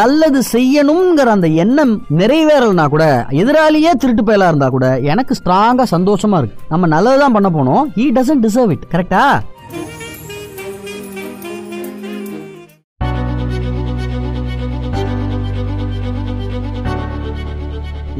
நல்லது 0.00 0.42
செய்யணுங்கிற 0.52 1.28
அந்த 1.36 1.50
எண்ணம் 1.64 1.94
நிறைவேறலனா 2.20 2.86
கூட 2.94 3.04
எதிராளியே 3.42 3.92
திருட்டு 4.04 4.24
பயலா 4.28 4.50
இருந்தா 4.52 4.68
கூட 4.76 4.86
எனக்கு 5.12 5.36
ஸ்ட்ராங்கா 5.40 5.86
சந்தோஷமா 5.96 6.38
இருக்கு. 6.42 6.58
நம்ம 6.68 6.86
நல்லதுதான் 6.96 7.36
பண்ண 7.38 7.50
போனோம். 7.58 7.84
He 7.98 8.06
டசன்ட் 8.18 8.44
டிசர்வ் 8.46 8.72
இட் 8.76 8.86
கரெக்டா 8.94 9.24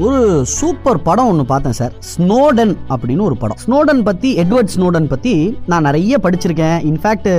ஒரு 0.05 0.21
சூப்பர் 0.47 1.03
படம் 1.03 1.29
ஒன்று 1.29 1.45
பார்த்தேன் 1.45 1.73
சார். 1.73 1.93
ஸ்னோடன் 2.13 2.73
அப்படின்னு 2.89 3.27
ஒரு 3.29 3.37
படம். 3.37 3.57
ஸ்னோடன் 3.67 4.01
பற்றி 4.03 4.31
எட்வர்ட் 4.37 4.73
ஸ்னோடன் 4.77 5.09
பற்றி 5.09 5.59
நான் 5.67 5.83
நிறைய 5.83 6.19
படிச்சிருக்கேன். 6.23 6.79
இன்ஃபேக்ட் 6.91 7.31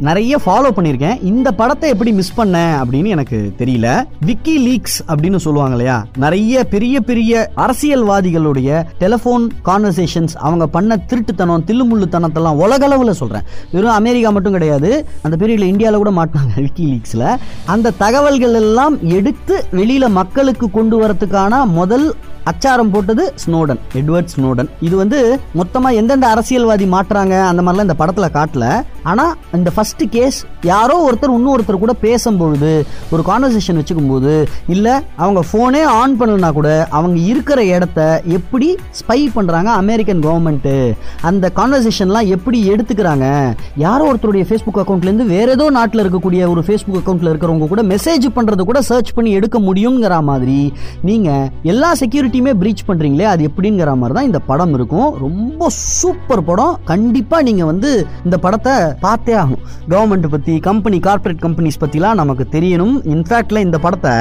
நிறைய 0.00 0.38
ஃபாலோ 0.44 0.70
பண்ணியிருக்கேன். 0.76 1.20
இந்த 1.22 1.52
படத்தை 1.52 1.90
எப்படி 1.90 2.12
மிஸ் 2.12 2.34
பண்ண 2.34 2.56
அப்படின்னு 2.80 3.06
எனக்கு 3.06 3.52
தெரியல. 3.60 3.86
விக்கி 4.28 4.56
லீக்ஸ் 4.66 4.96
அப்படின்னு 5.08 5.36
சொல்லுவாங்க 5.36 5.74
இல்லையா? 5.76 6.04
நிறைய 6.24 6.64
பெரிய 6.64 7.00
பெரிய 7.00 7.50
அரசியல்வாதிகளுடைய 7.64 8.84
டெலிஃபோன் 9.02 9.46
கான்வர்சேஷன்ஸ் 9.68 10.36
அவங்க 10.36 10.66
பண்ண 10.66 10.98
திருட்டுத்தனம் 11.12 11.64
தில்லுமுள்ளுத்தனத்தெல்லாம் 11.70 12.60
உலகளவில் 12.64 13.18
சொல்கிறேன் 13.22 13.46
வெறும் 13.72 13.96
அமெரிக்கா 14.00 14.30
மட்டும் 14.30 14.52
கிடையாது 14.52 15.06
அந்த 15.22 15.34
பீரியடில் 15.36 15.72
இந்தியாவில் 15.72 16.02
கூட 16.04 16.12
மாட்டினாங்க 16.20 16.54
விக்கி 16.66 16.84
லீக்ஸில் 16.92 17.28
அந்த 17.66 17.90
தகவல்கள் 17.90 18.54
எல்லாம் 18.54 19.02
எடுத்து 19.02 19.64
வெளியில் 19.70 20.08
மக்களுக்கு 20.08 20.70
கொண்டு 20.70 21.04
வரதுக்கான 21.04 21.66
முதல் 21.66 22.14
அச்சாரம் 22.46 22.90
போட்டது 22.90 23.32
ஸ்னோடன் 23.44 23.78
எட்வர்ட் 23.94 24.32
ஸ்னோடன் 24.36 24.68
இது 24.80 24.96
வந்து 24.96 25.38
மொத்தமா 25.54 25.92
எந்தெந்த 25.92 26.26
அரசியல்வாதி 26.28 26.84
மாற்றாங்க 26.84 27.34
அந்த 27.46 27.62
மாதிரிலாம் 27.62 27.88
இந்த 27.88 27.96
படத்துல 27.98 28.26
காட்டல. 28.36 28.66
ஆனா 29.02 29.36
இந்த 29.52 29.70
ஃபர்ஸ்ட் 29.70 30.02
கேஸ் 30.10 30.44
யாரோ 30.62 30.94
ஒருத்தர் 31.06 31.34
இன்னொருத்தர் 31.36 31.78
கூட 31.78 31.94
பேசும்பொழுது 32.02 32.70
ஒரு 33.10 33.22
கான்வர்சேஷன் 33.22 33.78
வச்சுக்கும் 33.78 34.08
போது 34.08 34.48
இல்ல 34.68 35.02
அவங்க 35.16 35.42
போனே 35.52 35.82
ஆன் 35.82 36.20
பண்ணலனா 36.20 36.52
கூட 36.52 36.88
அவங்க 36.90 37.18
இருக்கிற 37.18 37.64
இடத்த 37.64 38.22
எப்படி 38.28 38.76
ஸ்பை 39.00 39.32
பண்றாங்க 39.34 39.70
அமெரிக்கன் 39.70 40.20
கவர்மெண்ட் 40.20 40.94
அந்த 41.22 41.52
கான்வர்சேஷன்லாம் 41.56 42.26
எப்படி 42.26 42.68
எடுத்துக்கிறாங்க? 42.70 43.54
யாரோ 43.76 44.12
ஒருத்தருடைய 44.12 44.46
ஃபேஸ்புக் 44.48 44.80
அக்கௌண்ட்ல 44.82 45.10
இருந்து 45.10 45.24
வேற 45.24 45.50
ஏதோ 45.50 45.70
நாட்டில் 45.70 46.02
இருக்கக்கூடிய 46.04 46.48
ஒரு 46.48 46.60
ஃபேஸ்புக் 46.60 47.00
அக்கௌண்ட்ல 47.02 47.32
இருக்கிறவங்க 47.32 47.68
கூட 47.68 47.82
மெசேஜ் 47.82 48.26
பண்றது 48.36 48.62
கூட 48.62 48.82
சர்ச் 48.82 49.12
பண்ணி 49.12 49.30
எடுக்க 49.30 49.60
முடியுங்கிற 49.60 50.22
மாதிரி 50.22 50.72
நீங்க 51.02 51.30
எல்லா 51.62 51.94
செக்யூரிட்டி 51.94 52.35
எல்லாத்தையுமே 52.36 52.52
ப்ரீச் 52.60 52.86
பண்றீங்களே 52.88 53.26
அது 53.32 53.42
எப்படிங்கிற 53.48 53.90
மாதிரி 54.00 54.14
தான் 54.16 54.28
இந்த 54.30 54.40
படம் 54.50 54.72
இருக்கும். 54.76 55.08
ரொம்ப 55.24 55.68
சூப்பர் 55.98 56.42
படம். 56.48 56.74
கண்டிப்பா 56.90 57.36
நீங்க 57.48 57.64
வந்து 57.70 57.90
இந்த 58.26 58.36
படத்தை 58.44 58.74
பார்த்தே 59.04 59.34
ஆகும் 59.42 59.62
கவர்மெண்ட் 59.92 60.28
பத்தி 60.34 60.54
கம்பெனி 60.68 60.98
கார்ப்பரேட் 61.06 61.42
கம்பெனிஸ் 61.46 61.80
பத்திலாம் 61.82 62.18
நமக்கு 62.22 62.44
தெரியணும். 62.56 62.96
இன்ஃபேக்ட்ல 63.14 63.62
இந்த 63.66 63.78
படத்தை 63.84 64.12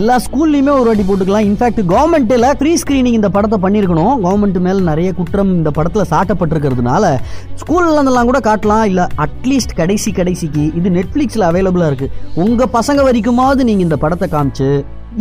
எல்லா 0.00 0.16
ஸ்கூல்லையுமே 0.26 0.72
ஒரு 0.80 0.88
வாட்டி 0.90 1.06
போட்டுக்கலாம். 1.10 1.46
இன்ஃபேக்ட் 1.50 1.82
கவர்மெண்ட்ல 1.94 2.50
ப்ரீ 2.62 2.72
ஸ்கிரீனிங் 2.82 3.18
இந்த 3.20 3.30
படத்தை 3.36 3.58
பண்ணியிருக்கணும். 3.66 4.14
கவர்மெண்ட் 4.26 4.60
மேல 4.66 4.84
நிறைய 4.90 5.10
குற்றம் 5.20 5.52
இந்த 5.60 5.72
படத்துல 5.78 6.04
சாட்டப்பட்டிருக்கிறதுனால 6.14 7.04
ஸ்கூல்ல 7.62 7.94
இருந்தெல்லாம் 7.96 8.30
கூட 8.32 8.40
காட்டலாம். 8.50 8.84
இல்ல 8.92 9.02
அட்லீஸ்ட் 9.26 9.78
கடைசி 9.82 10.12
கடைசிக்கு 10.20 10.64
இது 10.80 10.90
நெட்ஃபிளிக்ஸ்ல 10.98 11.48
அவைலபிளா 11.52 11.88
இருக்கு. 11.92 12.10
உங்க 12.44 12.68
பசங்க 12.78 13.00
வரைக்குமாவது 13.08 13.62
நீங்க 13.70 13.82
இந்த 13.88 13.98
படத்தை 14.04 14.28
காமிச்சு 14.36 14.68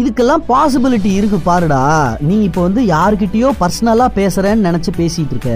இதுக்கெல்லாம் 0.02 0.44
பாசிபிலிட்டி 0.52 1.12
இருக்கு 1.20 1.38
பாருடா. 1.50 1.82
நீ 2.30 2.36
இப்போ 2.48 2.62
வந்து 2.68 2.82
யாருக்கிட்டயோ 2.94 3.50
பர்சனலா 3.60 4.08
பேசுறேன்னு 4.20 4.68
நினைச்சு 4.68 4.92
பேசிட்டு 5.02 5.34
இருக்க. 5.36 5.52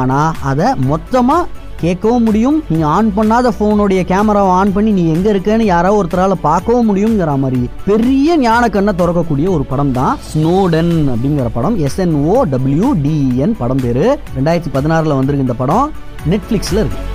ஆனா 0.00 0.20
அதை 0.50 0.68
மொத்தமா 0.90 1.38
கேட்கவும் 1.82 2.26
முடியும். 2.28 2.56
நீ 2.72 2.78
ஆன் 2.94 3.10
பண்ணாத 3.18 3.50
ஃபோனுடைய 3.56 4.00
கேமராவை 4.10 4.50
ஆன் 4.56 4.72
பண்ணி 4.74 4.90
நீ 4.96 5.04
எங்கே 5.12 5.30
இருக்கேன்னு 5.34 5.66
யாரோ 5.70 5.90
ஒருத்தரால் 5.98 6.34
பார்க்கவும் 6.48 6.88
முடியுங்கிற 6.90 7.34
மாதிரி 7.44 7.60
பெரிய 7.86 8.36
ஞான 8.42 8.68
கண்ணை 8.74 8.92
திறக்கக்கூடிய 8.98 9.48
ஒரு 9.56 9.64
படம் 9.70 9.94
தான் 9.98 10.18
ஸ்னோடன் 10.28 10.92
அப்படிங்கிற 11.14 11.48
படம். 11.56 11.78
எஸ்என்ஓ 11.86 12.36
டபிள்யூ 12.52 12.90
டிஎன் 13.06 13.56
படம் 13.62 13.82
பேர். 13.86 14.04
ரெண்டாயிரத்தி 14.36 14.72
பதினாறில் 14.76 15.18
வந்திருக்கு 15.20 15.46
இந்த 15.48 15.58
படம். 15.62 15.88
நெட்ஃப்ளிக்ஸில் 16.32 16.82
இருக்கு. 16.84 17.08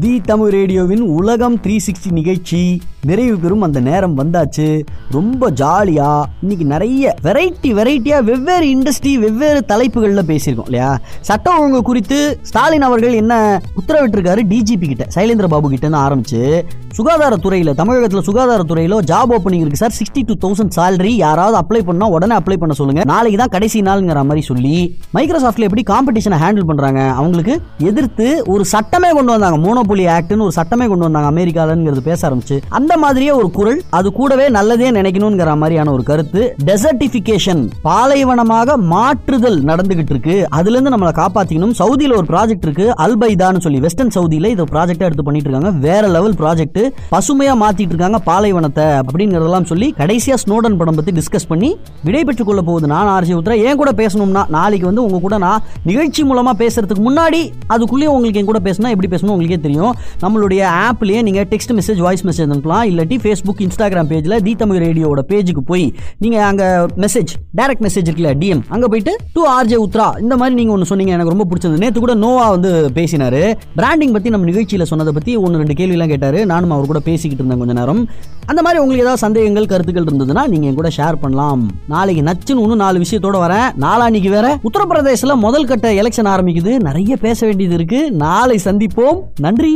தி 0.00 0.20
தமிழ் 0.20 0.50
ரேடியோவின் 0.50 1.00
உலகம் 1.00 1.56
த்ரீ 1.56 1.78
சிக்ஸ்டி 1.86 2.12
நிகழ்ச்சி. 2.12 2.80
நிறைவு 3.04 3.36
பெறும் 3.38 3.62
அந்த 3.62 3.80
நேரம் 3.80 4.16
வந்தாச்சு. 4.20 4.66
ரொம்ப 5.10 5.50
ஜாலியாக 5.50 6.28
இன்னைக்கு 6.42 6.64
நிறைய 6.64 7.14
வெரைட்டி 7.22 7.70
வெரைட்டியாக 7.78 8.24
வெவ்வேறு 8.24 8.66
இண்டஸ்ட்ரி 8.74 9.18
வெவ்வேறு 9.18 9.64
தலைப்புகளில் 9.64 10.28
பேசியிருக்கோம் 10.30 10.66
இல்லையா? 10.66 10.98
சட்டம் 11.20 11.58
ஒழுங்கு 11.58 11.82
குறித்து 11.82 12.38
ஸ்டாலின் 12.42 12.82
அவர்கள் 12.82 13.12
என்ன 13.12 13.60
உத்தரவிட்டிருக்காரு 13.80 14.42
டிஜிபி 14.52 14.88
கிட்ட 14.88 15.06
சைலேந்திர 15.16 15.46
பாபு 15.46 15.70
கிட்ட 15.70 15.92
ஆரம்பிச்சு 15.94 16.42
சுகாதாரத்துறையில் 16.96 17.74
தமிழகத்தில் 17.74 18.24
சுகாதாரத்துறையில் 18.26 18.96
ஜாப் 19.10 19.32
ஓப்பனிங் 19.36 19.60
இருக்கு 19.60 19.80
sir 19.80 19.94
sixty 19.98 20.22
two 20.24 20.34
thousand 20.44 20.74
salary 20.76 21.12
யாராவது 21.16 21.56
அப்ளை 21.60 21.80
பண்ணால் 21.86 22.12
உடனே 22.16 22.34
அப்ளை 22.34 22.56
பண்ண 22.56 22.74
சொல்லுங்க. 22.74 23.02
நாளைக்கு 23.04 23.38
தான் 23.38 23.48
கடைசி 23.48 23.82
நாளுங்கிற 23.82 24.22
மாதிரி 24.24 24.42
சொல்லி 24.46 24.74
மைக்ரோசாஃப்ட்ல 25.14 25.66
எப்படி 25.68 25.82
காம்படிஷனை 25.82 26.38
ஹேண்டில் 26.38 26.66
பண்றாங்க 26.66 27.00
அவங்களுக்கு 27.14 27.54
எதிர்த்து 27.78 28.44
ஒரு 28.46 28.64
சட்டமே 28.64 29.10
கொண்டு 29.12 29.32
வந்தாங்க 29.32 29.58
மோனோபொலி 29.58 30.04
ஆக்ட்னு 30.08 30.42
ஒரு 30.42 30.52
சட்டமே 30.52 30.86
கொண்டு 30.86 31.04
வந்தாங்க 31.04 31.30
அமெரிக்காலங்கிறது 31.30 32.00
பேச 32.00 32.30
ஆரம்பிச்சு 32.30 32.58
அந்த 32.68 32.93
மாதிரியே 32.96 33.30
ஒரு 33.30 33.50
குரல் 33.50 33.80
அது 33.90 34.12
கூடவே 34.12 34.48
நல்லதே 34.48 34.90
நினைக்கணுங்கிற 34.90 35.56
மாதிரியான 35.56 35.92
ஒரு 35.92 36.02
கருத்து 36.02 36.54
டெசர்டிபிகேஷன் 36.64 37.62
பாலைவனமாக 37.82 38.76
மாற்றுதல் 38.92 39.58
நடந்துகிட்டு 39.70 40.14
இருக்கு. 40.14 40.46
அதுல 40.50 40.76
இருந்து 40.76 40.94
நம்மளை 40.96 41.12
காப்பாத்திக்கணும். 41.20 41.74
சவுதியில 41.80 42.16
ஒரு 42.20 42.26
ப்ராஜெக்ட் 42.32 42.66
இருக்கு 42.68 42.86
அல்பைதான்னு 43.04 43.60
சொல்லி 43.60 43.80
வெஸ்டர்ன் 43.80 44.14
சவுதியில 44.14 44.50
இது 44.54 44.64
ப்ராஜெக்டா 44.64 45.06
எடுத்து 45.08 45.26
பண்ணிட்டு 45.28 45.50
இருக்காங்க. 45.50 45.78
வேற 45.86 46.06
லெவல் 46.06 46.36
ப்ராஜெக்ட் 46.42 46.80
பசுமையா 47.14 47.54
மாத்திட்டு 47.62 47.94
இருக்காங்க 47.94 48.18
பாலைவனத்தை 48.30 48.84
அப்படிங்கறதெல்லாம் 48.84 49.68
சொல்லி 49.72 49.94
கடைசியா 49.98 50.36
ஸ்னோடன் 50.44 50.76
படம் 50.76 50.94
பத்தி 50.94 51.12
டிஸ்கஸ் 51.20 51.48
பண்ணி 51.48 51.76
விடை 52.02 52.24
பெற்றுக் 52.24 52.46
கொள்ள 52.46 52.62
போகுது 52.62 52.86
நான் 52.86 53.10
ஆர்ஜி 53.16 53.34
உத்தரா 53.40 53.58
ஏன் 53.68 53.76
கூட 53.76 53.90
பேசணும்னா 53.90 54.42
நாளைக்கு 54.48 54.86
வந்து 54.86 55.04
உங்க 55.04 55.18
கூட 55.18 55.38
நான் 55.38 55.62
நிகழ்ச்சி 55.82 56.22
மூலமா 56.22 56.52
பேசுறதுக்கு 56.62 57.04
முன்னாடி 57.08 57.40
அதுக்குள்ளேயே 57.74 58.10
உங்களுக்கு 58.16 58.40
என் 58.40 58.50
கூட 58.52 58.60
பேசணும் 58.64 58.92
எப்படி 58.94 59.10
பேசணும் 59.14 59.34
உங்களுக்கே 59.34 59.60
தெரியும். 59.60 59.94
நம்மளுடைய 60.22 60.62
ஆப்லயே 60.86 61.22
நீங்க 61.22 61.42
டெக்ஸ்ட் 61.52 61.74
மெசேஜ் 61.78 62.00
வாய்ஸ் 62.06 62.26
மெசேஜ் 62.26 62.52
அனுப்பலாம். 62.54 62.83
இல்லாட்டி 62.90 63.18
ஃபேஸ்புக் 63.24 63.62
இன்ஸ்டாகிராம் 63.66 64.10
பேஜ்ல 64.12 64.36
தி 64.46 64.54
தமிழ் 64.62 64.80
ரேடியோட 64.84 65.22
பேஜுக்கு 65.32 65.64
போய் 65.70 65.86
நீங்க 66.18 66.38
அங்க 66.50 66.64
மெசேஜ் 67.04 67.32
டைரக்ட் 67.60 67.84
மெசேஜ் 67.86 68.08
இருக்குல்ல 68.08 68.32
டிஎம் 68.42 68.62
அங்கே 68.68 68.90
போயிட்டு 68.92 69.14
டு 69.36 69.42
ஆர்ஜே 69.56 69.78
உத்ரா 69.86 70.08
இந்த 70.24 70.34
மாதிரி 70.40 70.54
நீங்க 70.60 70.72
ஒன்று 70.76 70.90
சொன்னீங்க 70.92 71.12
எனக்கு 71.16 71.34
ரொம்ப 71.34 71.46
பிடிச்சது 71.50 71.82
நேற்று 71.84 72.00
கூட 72.04 72.14
நோவா 72.24 72.46
வந்து 72.54 72.70
பேசினார். 72.98 73.40
பிராண்டிங் 73.80 74.14
பற்றி 74.16 74.34
நம்ம 74.34 74.48
நிகழ்ச்சியில 74.50 74.86
சொன்னதை 74.92 75.12
பற்றி 75.18 75.34
ஒன்று 75.44 75.60
ரெண்டு 75.62 75.78
கேள்விலாம் 75.80 76.12
கேட்டார். 76.14 76.38
நானும் 76.52 76.74
அவர் 76.76 76.90
கூட 76.92 77.02
பேசிக்கிட்டு 77.10 77.42
இருந்தேன் 77.42 77.62
கொஞ்ச 77.62 77.76
நேரம். 77.80 78.02
அந்த 78.50 78.60
மாதிரி 78.62 78.80
உங்களுக்கு 78.82 79.06
ஏதாவது 79.06 79.24
சந்தேகங்கள் 79.26 79.70
கருத்துக்கள் 79.72 80.08
இருந்ததுன்னா 80.08 80.44
நீங்கள் 80.54 80.70
என் 80.70 80.80
கூட 80.80 80.90
ஷேர் 80.98 81.20
பண்ணலாம். 81.24 81.62
நாளைக்கு 81.94 82.24
நச்சுன்னு 82.30 82.64
ஒன்று 82.64 82.82
நாலு 82.84 83.04
விஷயத்தோட 83.04 83.38
வரேன். 83.46 83.68
நாளான்னைக்கு 83.84 84.32
வேற 84.36 84.48
உத்தரப்பிரதேசில் 84.70 85.42
முதல் 85.46 85.68
கட்ட 85.72 85.92
எலெக்ஷன் 86.02 86.32
ஆரம்பிக்குது. 86.34 86.74
நிறைய 86.88 87.16
பேச 87.26 87.46
வேண்டியது 87.46 87.74
இருக்கு. 87.74 88.02
நாளை 88.24 88.58
சந்திப்போம். 88.64 89.20
நன்றி. 89.40 89.74